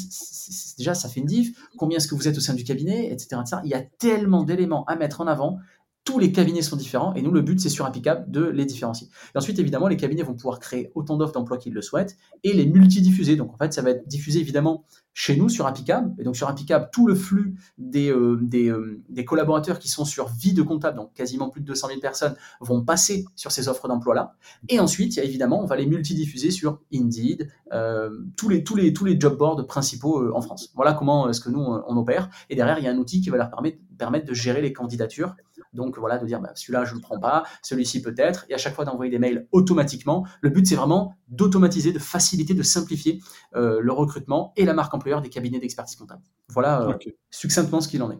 déjà, 0.77 0.93
ça 0.93 1.09
fait 1.09 1.19
une 1.19 1.25
diff. 1.25 1.55
Combien 1.77 1.97
est-ce 1.97 2.07
que 2.07 2.15
vous 2.15 2.27
êtes 2.27 2.37
au 2.37 2.41
sein 2.41 2.53
du 2.53 2.63
cabinet, 2.63 3.11
etc., 3.11 3.41
etc. 3.41 3.61
Il 3.63 3.69
y 3.69 3.73
a 3.73 3.81
tellement 3.81 4.43
d'éléments 4.43 4.85
à 4.85 4.95
mettre 4.95 5.21
en 5.21 5.27
avant 5.27 5.59
tous 6.03 6.17
les 6.17 6.31
cabinets 6.31 6.61
sont 6.61 6.75
différents 6.75 7.13
et 7.13 7.21
nous, 7.21 7.31
le 7.31 7.41
but, 7.41 7.59
c'est 7.59 7.69
sur 7.69 7.85
Applicable 7.85 8.29
de 8.29 8.45
les 8.45 8.65
différencier. 8.65 9.07
Et 9.35 9.37
ensuite, 9.37 9.59
évidemment, 9.59 9.87
les 9.87 9.97
cabinets 9.97 10.23
vont 10.23 10.33
pouvoir 10.33 10.59
créer 10.59 10.91
autant 10.95 11.15
d'offres 11.15 11.33
d'emploi 11.33 11.57
qu'ils 11.57 11.73
le 11.73 11.81
souhaitent 11.81 12.17
et 12.43 12.53
les 12.53 12.65
multidiffuser. 12.65 13.35
Donc, 13.35 13.53
en 13.53 13.57
fait, 13.57 13.73
ça 13.73 13.81
va 13.81 13.91
être 13.91 14.07
diffusé 14.07 14.39
évidemment 14.39 14.83
chez 15.13 15.35
nous 15.35 15.49
sur 15.49 15.67
Applicable. 15.67 16.13
Et 16.19 16.23
donc, 16.23 16.35
sur 16.35 16.47
Applicable, 16.47 16.89
tout 16.91 17.07
le 17.07 17.15
flux 17.15 17.55
des, 17.77 18.09
euh, 18.09 18.39
euh, 18.53 19.01
des, 19.09 19.25
collaborateurs 19.25 19.79
qui 19.79 19.89
sont 19.89 20.05
sur 20.05 20.27
vie 20.29 20.53
de 20.53 20.61
comptable, 20.61 20.97
donc 20.97 21.13
quasiment 21.13 21.49
plus 21.49 21.61
de 21.61 21.65
200 21.65 21.87
000 21.89 21.99
personnes, 21.99 22.35
vont 22.59 22.83
passer 22.83 23.25
sur 23.35 23.51
ces 23.51 23.67
offres 23.67 23.87
d'emploi-là. 23.87 24.35
Et 24.69 24.79
ensuite, 24.79 25.17
évidemment, 25.17 25.61
on 25.61 25.65
va 25.65 25.75
les 25.75 25.85
multidiffuser 25.85 26.51
sur 26.51 26.79
Indeed, 26.93 27.49
euh, 27.73 28.09
tous, 28.37 28.49
les, 28.49 28.63
tous, 28.63 28.75
les, 28.75 28.93
tous 28.93 29.05
les 29.05 29.19
job 29.19 29.37
boards 29.37 29.65
principaux 29.67 30.33
en 30.33 30.41
France. 30.41 30.71
Voilà 30.75 30.93
comment 30.93 31.29
est-ce 31.29 31.41
que 31.41 31.49
nous, 31.49 31.61
on 31.61 31.97
opère. 31.97 32.29
Et 32.49 32.55
derrière, 32.55 32.79
il 32.79 32.85
y 32.85 32.87
a 32.87 32.91
un 32.91 32.97
outil 32.97 33.21
qui 33.21 33.29
va 33.29 33.37
leur 33.37 33.49
permettre, 33.49 34.25
de 34.25 34.33
gérer 34.33 34.61
les 34.61 34.73
candidatures 34.73 35.35
donc 35.73 35.97
voilà, 35.97 36.17
de 36.17 36.25
dire 36.25 36.41
bah, 36.41 36.51
celui-là, 36.53 36.83
je 36.83 36.91
ne 36.91 36.95
le 36.97 37.01
prends 37.01 37.19
pas, 37.19 37.43
celui-ci 37.61 38.01
peut-être, 38.01 38.45
et 38.49 38.53
à 38.53 38.57
chaque 38.57 38.75
fois 38.75 38.83
d'envoyer 38.83 39.09
des 39.09 39.19
mails 39.19 39.47
automatiquement. 39.53 40.25
Le 40.41 40.49
but, 40.49 40.67
c'est 40.67 40.75
vraiment 40.75 41.15
d'automatiser, 41.29 41.93
de 41.93 41.99
faciliter, 41.99 42.53
de 42.53 42.63
simplifier 42.63 43.21
le 43.53 43.91
recrutement 43.91 44.51
et 44.57 44.65
la 44.65 44.73
marque 44.73 44.93
employeur 44.93 45.00
des 45.21 45.29
cabinets 45.29 45.59
d'expertise 45.59 45.95
comptable. 45.95 46.21
Voilà 46.49 46.81
euh, 46.87 46.93
succinctement 47.29 47.81
ce 47.81 47.87
qu'il 47.87 48.01
en 48.03 48.11
est. 48.11 48.19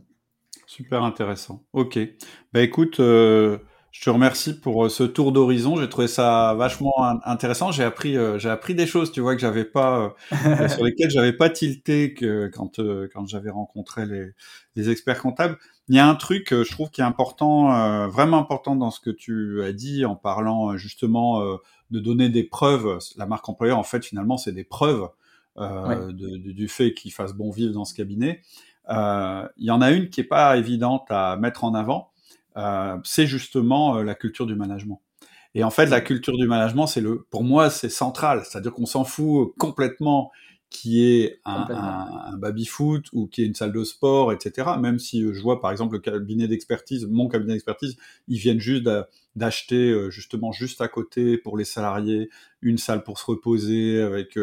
Super 0.67 1.03
intéressant. 1.03 1.63
Ok. 1.73 1.99
Bah 2.53 2.61
écoute, 2.61 2.99
euh, 2.99 3.57
Je 3.91 4.01
te 4.05 4.09
remercie 4.09 4.57
pour 4.57 4.85
euh, 4.85 4.89
ce 4.89 5.03
tour 5.03 5.33
d'horizon. 5.33 5.75
J'ai 5.75 5.89
trouvé 5.89 6.07
ça 6.07 6.53
vachement 6.53 6.93
intéressant. 7.25 7.71
J'ai 7.71 7.83
appris, 7.83 8.17
euh, 8.17 8.39
j'ai 8.39 8.49
appris 8.49 8.73
des 8.73 8.87
choses, 8.87 9.11
tu 9.11 9.19
vois, 9.19 9.35
que 9.35 9.41
j'avais 9.41 9.65
pas, 9.65 10.13
euh, 10.31 10.67
sur 10.69 10.85
lesquelles 10.85 11.09
j'avais 11.11 11.33
pas 11.33 11.49
tilté 11.49 12.13
que 12.13 12.49
quand 12.53 12.79
quand 13.13 13.27
j'avais 13.27 13.49
rencontré 13.49 14.05
les, 14.05 14.29
les 14.77 14.89
experts 14.89 15.21
comptables. 15.21 15.57
Il 15.89 15.95
y 15.95 15.99
a 15.99 16.07
un 16.07 16.15
truc, 16.15 16.51
je 16.51 16.71
trouve, 16.71 16.89
qui 16.89 17.01
est 17.01 17.03
important, 17.03 18.07
vraiment 18.07 18.37
important 18.37 18.77
dans 18.77 18.91
ce 18.91 19.01
que 19.01 19.09
tu 19.09 19.61
as 19.61 19.73
dit 19.73 20.05
en 20.05 20.15
parlant 20.15 20.77
justement 20.77 21.41
de 21.89 21.99
donner 21.99 22.29
des 22.29 22.43
preuves. 22.43 22.97
La 23.17 23.25
marque 23.25 23.49
employeur, 23.49 23.77
en 23.77 23.83
fait, 23.83 24.05
finalement, 24.05 24.37
c'est 24.37 24.53
des 24.53 24.63
preuves 24.63 25.09
de, 25.57 26.51
du 26.51 26.67
fait 26.67 26.93
qu'il 26.93 27.11
fasse 27.11 27.33
bon 27.33 27.51
vivre 27.51 27.73
dans 27.73 27.85
ce 27.85 27.93
cabinet. 27.93 28.41
Il 28.89 29.47
y 29.57 29.71
en 29.71 29.81
a 29.81 29.91
une 29.91 30.09
qui 30.09 30.21
est 30.21 30.25
pas 30.25 30.57
évidente 30.57 31.05
à 31.09 31.37
mettre 31.37 31.63
en 31.63 31.73
avant 31.73 32.11
euh, 32.57 32.97
c'est 33.03 33.27
justement 33.27 33.97
euh, 33.97 34.03
la 34.03 34.15
culture 34.15 34.45
du 34.45 34.55
management. 34.55 35.01
Et 35.53 35.63
en 35.63 35.69
fait, 35.69 35.85
la 35.87 36.01
culture 36.01 36.37
du 36.37 36.47
management, 36.47 36.87
c'est 36.87 37.01
le, 37.01 37.25
pour 37.29 37.43
moi, 37.43 37.69
c'est 37.69 37.89
central. 37.89 38.43
C'est-à-dire 38.45 38.73
qu'on 38.73 38.85
s'en 38.85 39.03
fout 39.03 39.53
complètement 39.57 40.31
qui 40.71 41.03
est 41.03 41.39
un, 41.45 41.67
un, 41.69 42.33
un 42.33 42.37
baby-foot 42.37 43.05
ou 43.13 43.27
qui 43.27 43.43
est 43.43 43.45
une 43.45 43.53
salle 43.53 43.71
de 43.71 43.83
sport, 43.83 44.33
etc. 44.33 44.69
Même 44.79 44.97
si 44.97 45.21
euh, 45.21 45.33
je 45.33 45.41
vois, 45.41 45.61
par 45.61 45.69
exemple, 45.69 45.93
le 45.93 45.99
cabinet 45.99 46.47
d'expertise, 46.47 47.05
mon 47.05 47.27
cabinet 47.27 47.53
d'expertise, 47.53 47.95
ils 48.27 48.39
viennent 48.39 48.59
juste 48.59 48.89
d'acheter 49.35 50.09
justement 50.09 50.51
juste 50.51 50.81
à 50.81 50.89
côté 50.89 51.37
pour 51.37 51.57
les 51.57 51.63
salariés 51.63 52.29
une 52.61 52.77
salle 52.77 53.03
pour 53.03 53.17
se 53.19 53.25
reposer 53.25 54.01
avec 54.01 54.37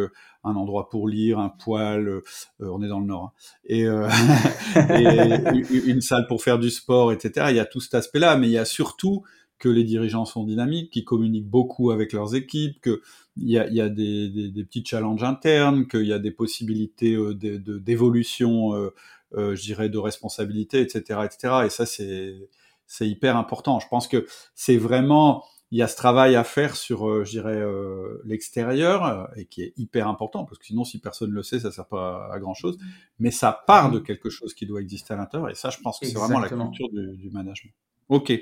un 0.44 0.56
endroit 0.56 0.88
pour 0.88 1.08
lire, 1.08 1.38
un 1.38 1.48
poêle, 1.48 2.08
euh, 2.08 2.22
on 2.60 2.82
est 2.82 2.88
dans 2.88 3.00
le 3.00 3.06
nord, 3.06 3.24
hein. 3.24 3.32
et, 3.64 3.86
euh, 3.86 4.08
et, 4.90 5.90
une 5.90 6.00
salle 6.00 6.26
pour 6.26 6.42
faire 6.42 6.58
du 6.58 6.70
sport, 6.70 7.12
etc. 7.12 7.46
Il 7.50 7.56
y 7.56 7.60
a 7.60 7.64
tout 7.64 7.80
cet 7.80 7.94
aspect-là, 7.94 8.36
mais 8.36 8.48
il 8.48 8.52
y 8.52 8.58
a 8.58 8.64
surtout 8.64 9.22
que 9.58 9.68
les 9.68 9.84
dirigeants 9.84 10.24
sont 10.24 10.44
dynamiques, 10.44 10.90
qui 10.90 11.04
communiquent 11.04 11.48
beaucoup 11.48 11.90
avec 11.90 12.12
leurs 12.12 12.34
équipes, 12.34 12.80
qu'il 12.80 12.98
y 13.36 13.58
a, 13.58 13.66
il 13.68 13.74
y 13.74 13.80
a 13.80 13.88
des, 13.88 14.28
des, 14.28 14.48
des, 14.50 14.64
petits 14.64 14.84
challenges 14.84 15.24
internes, 15.24 15.86
qu'il 15.86 16.06
y 16.06 16.12
a 16.12 16.18
des 16.18 16.30
possibilités 16.30 17.14
euh, 17.14 17.34
d'évolution, 17.34 18.74
euh, 18.74 18.94
euh, 19.36 19.54
je 19.56 19.62
dirais, 19.62 19.88
de 19.88 19.98
responsabilité, 19.98 20.80
etc., 20.80 21.20
etc. 21.24 21.54
Et 21.66 21.70
ça, 21.70 21.86
c'est 21.86 23.08
hyper 23.08 23.36
important. 23.36 23.80
Je 23.80 23.88
pense 23.88 24.06
que 24.08 24.26
c'est 24.54 24.76
vraiment 24.76 25.44
il 25.70 25.78
y 25.78 25.82
a 25.82 25.88
ce 25.88 25.96
travail 25.96 26.34
à 26.34 26.44
faire 26.44 26.76
sur, 26.76 27.24
je 27.24 27.30
dirais, 27.30 27.60
euh, 27.60 28.22
l'extérieur, 28.24 29.30
et 29.36 29.44
qui 29.44 29.62
est 29.62 29.74
hyper 29.76 30.08
important, 30.08 30.44
parce 30.44 30.58
que 30.58 30.64
sinon, 30.64 30.84
si 30.84 30.98
personne 30.98 31.28
ne 31.30 31.34
le 31.34 31.42
sait, 31.42 31.60
ça 31.60 31.70
sert 31.70 31.86
pas 31.86 32.30
à, 32.32 32.38
grand-chose. 32.38 32.78
Mais 33.18 33.30
ça 33.30 33.52
part 33.66 33.90
de 33.90 33.98
quelque 33.98 34.30
chose 34.30 34.54
qui 34.54 34.64
doit 34.64 34.80
exister 34.80 35.12
à 35.12 35.18
l'intérieur, 35.18 35.50
et 35.50 35.54
ça, 35.54 35.68
je 35.68 35.78
pense 35.80 35.98
que 35.98 36.06
c'est 36.06 36.16
vraiment 36.16 36.40
la 36.40 36.48
culture 36.48 36.88
du, 36.90 37.16
du 37.16 37.30
management. 37.30 37.74
Ok. 38.08 38.32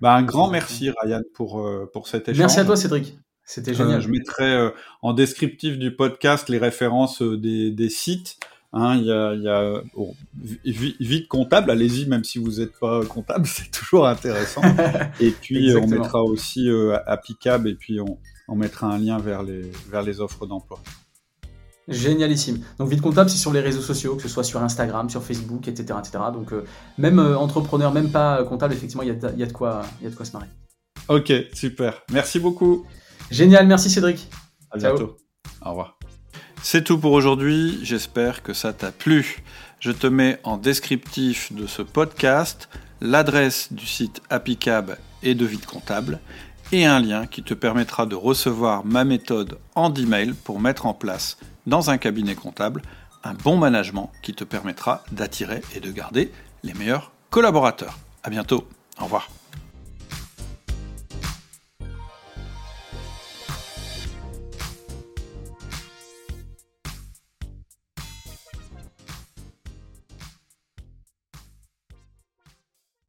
Bah, 0.00 0.14
un 0.14 0.22
grand 0.22 0.48
merci, 0.48 0.90
Ryan, 1.02 1.22
pour, 1.34 1.68
pour 1.92 2.08
cet 2.08 2.28
échange. 2.28 2.38
Merci 2.38 2.60
à 2.60 2.64
toi, 2.64 2.76
Cédric. 2.76 3.18
C'était 3.44 3.74
génial. 3.74 4.00
je 4.00 4.08
mettrai 4.08 4.70
en 5.02 5.12
descriptif 5.12 5.76
du 5.76 5.94
podcast 5.94 6.48
les 6.48 6.58
références 6.58 7.20
des, 7.22 7.70
des 7.72 7.88
sites. 7.88 8.38
Hein, 8.74 8.96
il 8.96 9.04
y 9.04 9.12
a, 9.12 9.34
y 9.34 9.48
a 9.48 9.82
vite 10.64 11.28
comptable, 11.28 11.70
allez-y, 11.70 12.06
même 12.06 12.24
si 12.24 12.38
vous 12.38 12.52
n'êtes 12.52 12.78
pas 12.78 13.04
comptable, 13.04 13.46
c'est 13.48 13.70
toujours 13.70 14.06
intéressant. 14.06 14.62
et 15.20 15.30
puis 15.30 15.74
on 15.76 15.86
mettra 15.86 16.22
aussi 16.22 16.70
euh, 16.70 16.96
Applicable 17.06 17.68
et 17.68 17.74
puis 17.74 18.00
on, 18.00 18.18
on, 18.48 18.56
mettra 18.56 18.86
un 18.86 18.98
lien 18.98 19.18
vers 19.18 19.42
les, 19.42 19.70
vers 19.90 20.02
les 20.02 20.20
offres 20.20 20.46
d'emploi. 20.46 20.80
Génialissime. 21.88 22.60
Donc 22.78 22.88
vite 22.88 23.00
comptable, 23.00 23.28
c'est 23.28 23.38
sur 23.38 23.52
les 23.52 23.60
réseaux 23.60 23.80
sociaux, 23.80 24.14
que 24.16 24.22
ce 24.22 24.28
soit 24.28 24.44
sur 24.44 24.62
Instagram, 24.62 25.10
sur 25.10 25.22
Facebook, 25.22 25.66
etc. 25.68 25.98
etc. 25.98 26.24
Donc 26.32 26.52
euh, 26.52 26.64
même 26.98 27.18
euh, 27.18 27.36
entrepreneur, 27.36 27.92
même 27.92 28.10
pas 28.10 28.44
comptable, 28.44 28.72
effectivement, 28.74 29.02
il 29.02 29.08
y, 29.08 29.38
y, 29.38 29.42
a 29.42 29.46
de 29.46 29.52
quoi, 29.52 29.82
il 30.00 30.04
y 30.04 30.06
a 30.06 30.10
de 30.10 30.14
quoi 30.14 30.24
se 30.24 30.32
marrer. 30.32 30.46
Ok, 31.08 31.32
super. 31.52 32.02
Merci 32.12 32.38
beaucoup. 32.38 32.86
Génial, 33.30 33.66
merci 33.66 33.90
Cédric. 33.90 34.28
À 34.70 34.78
bientôt. 34.78 35.16
Au 35.64 35.70
revoir. 35.70 35.98
C'est 36.62 36.84
tout 36.84 36.98
pour 36.98 37.12
aujourd'hui, 37.12 37.80
j'espère 37.82 38.42
que 38.42 38.52
ça 38.52 38.72
t'a 38.72 38.92
plu. 38.92 39.42
Je 39.80 39.90
te 39.90 40.06
mets 40.06 40.38
en 40.44 40.56
descriptif 40.56 41.52
de 41.52 41.66
ce 41.66 41.82
podcast 41.82 42.68
l'adresse 43.00 43.72
du 43.72 43.84
site 43.84 44.22
Appicab 44.30 44.96
et 45.24 45.34
de 45.34 45.44
Vite 45.44 45.66
Comptable 45.66 46.20
et 46.72 46.86
un 46.86 46.98
lien 47.00 47.26
qui 47.26 47.42
te 47.42 47.54
permettra 47.54 48.06
de 48.06 48.16
recevoir 48.16 48.84
ma 48.84 49.04
méthode 49.04 49.58
en 49.74 49.92
email 49.94 50.32
pour 50.32 50.58
mettre 50.58 50.86
en 50.86 50.94
place 50.94 51.36
dans 51.66 51.90
un 51.90 51.98
cabinet 51.98 52.34
comptable 52.34 52.82
un 53.24 53.34
bon 53.34 53.56
management 53.56 54.10
qui 54.22 54.34
te 54.34 54.42
permettra 54.42 55.04
d'attirer 55.12 55.62
et 55.76 55.80
de 55.80 55.92
garder 55.92 56.32
les 56.64 56.74
meilleurs 56.74 57.12
collaborateurs. 57.30 57.98
À 58.24 58.30
bientôt. 58.30 58.66
Au 59.00 59.04
revoir. 59.04 59.28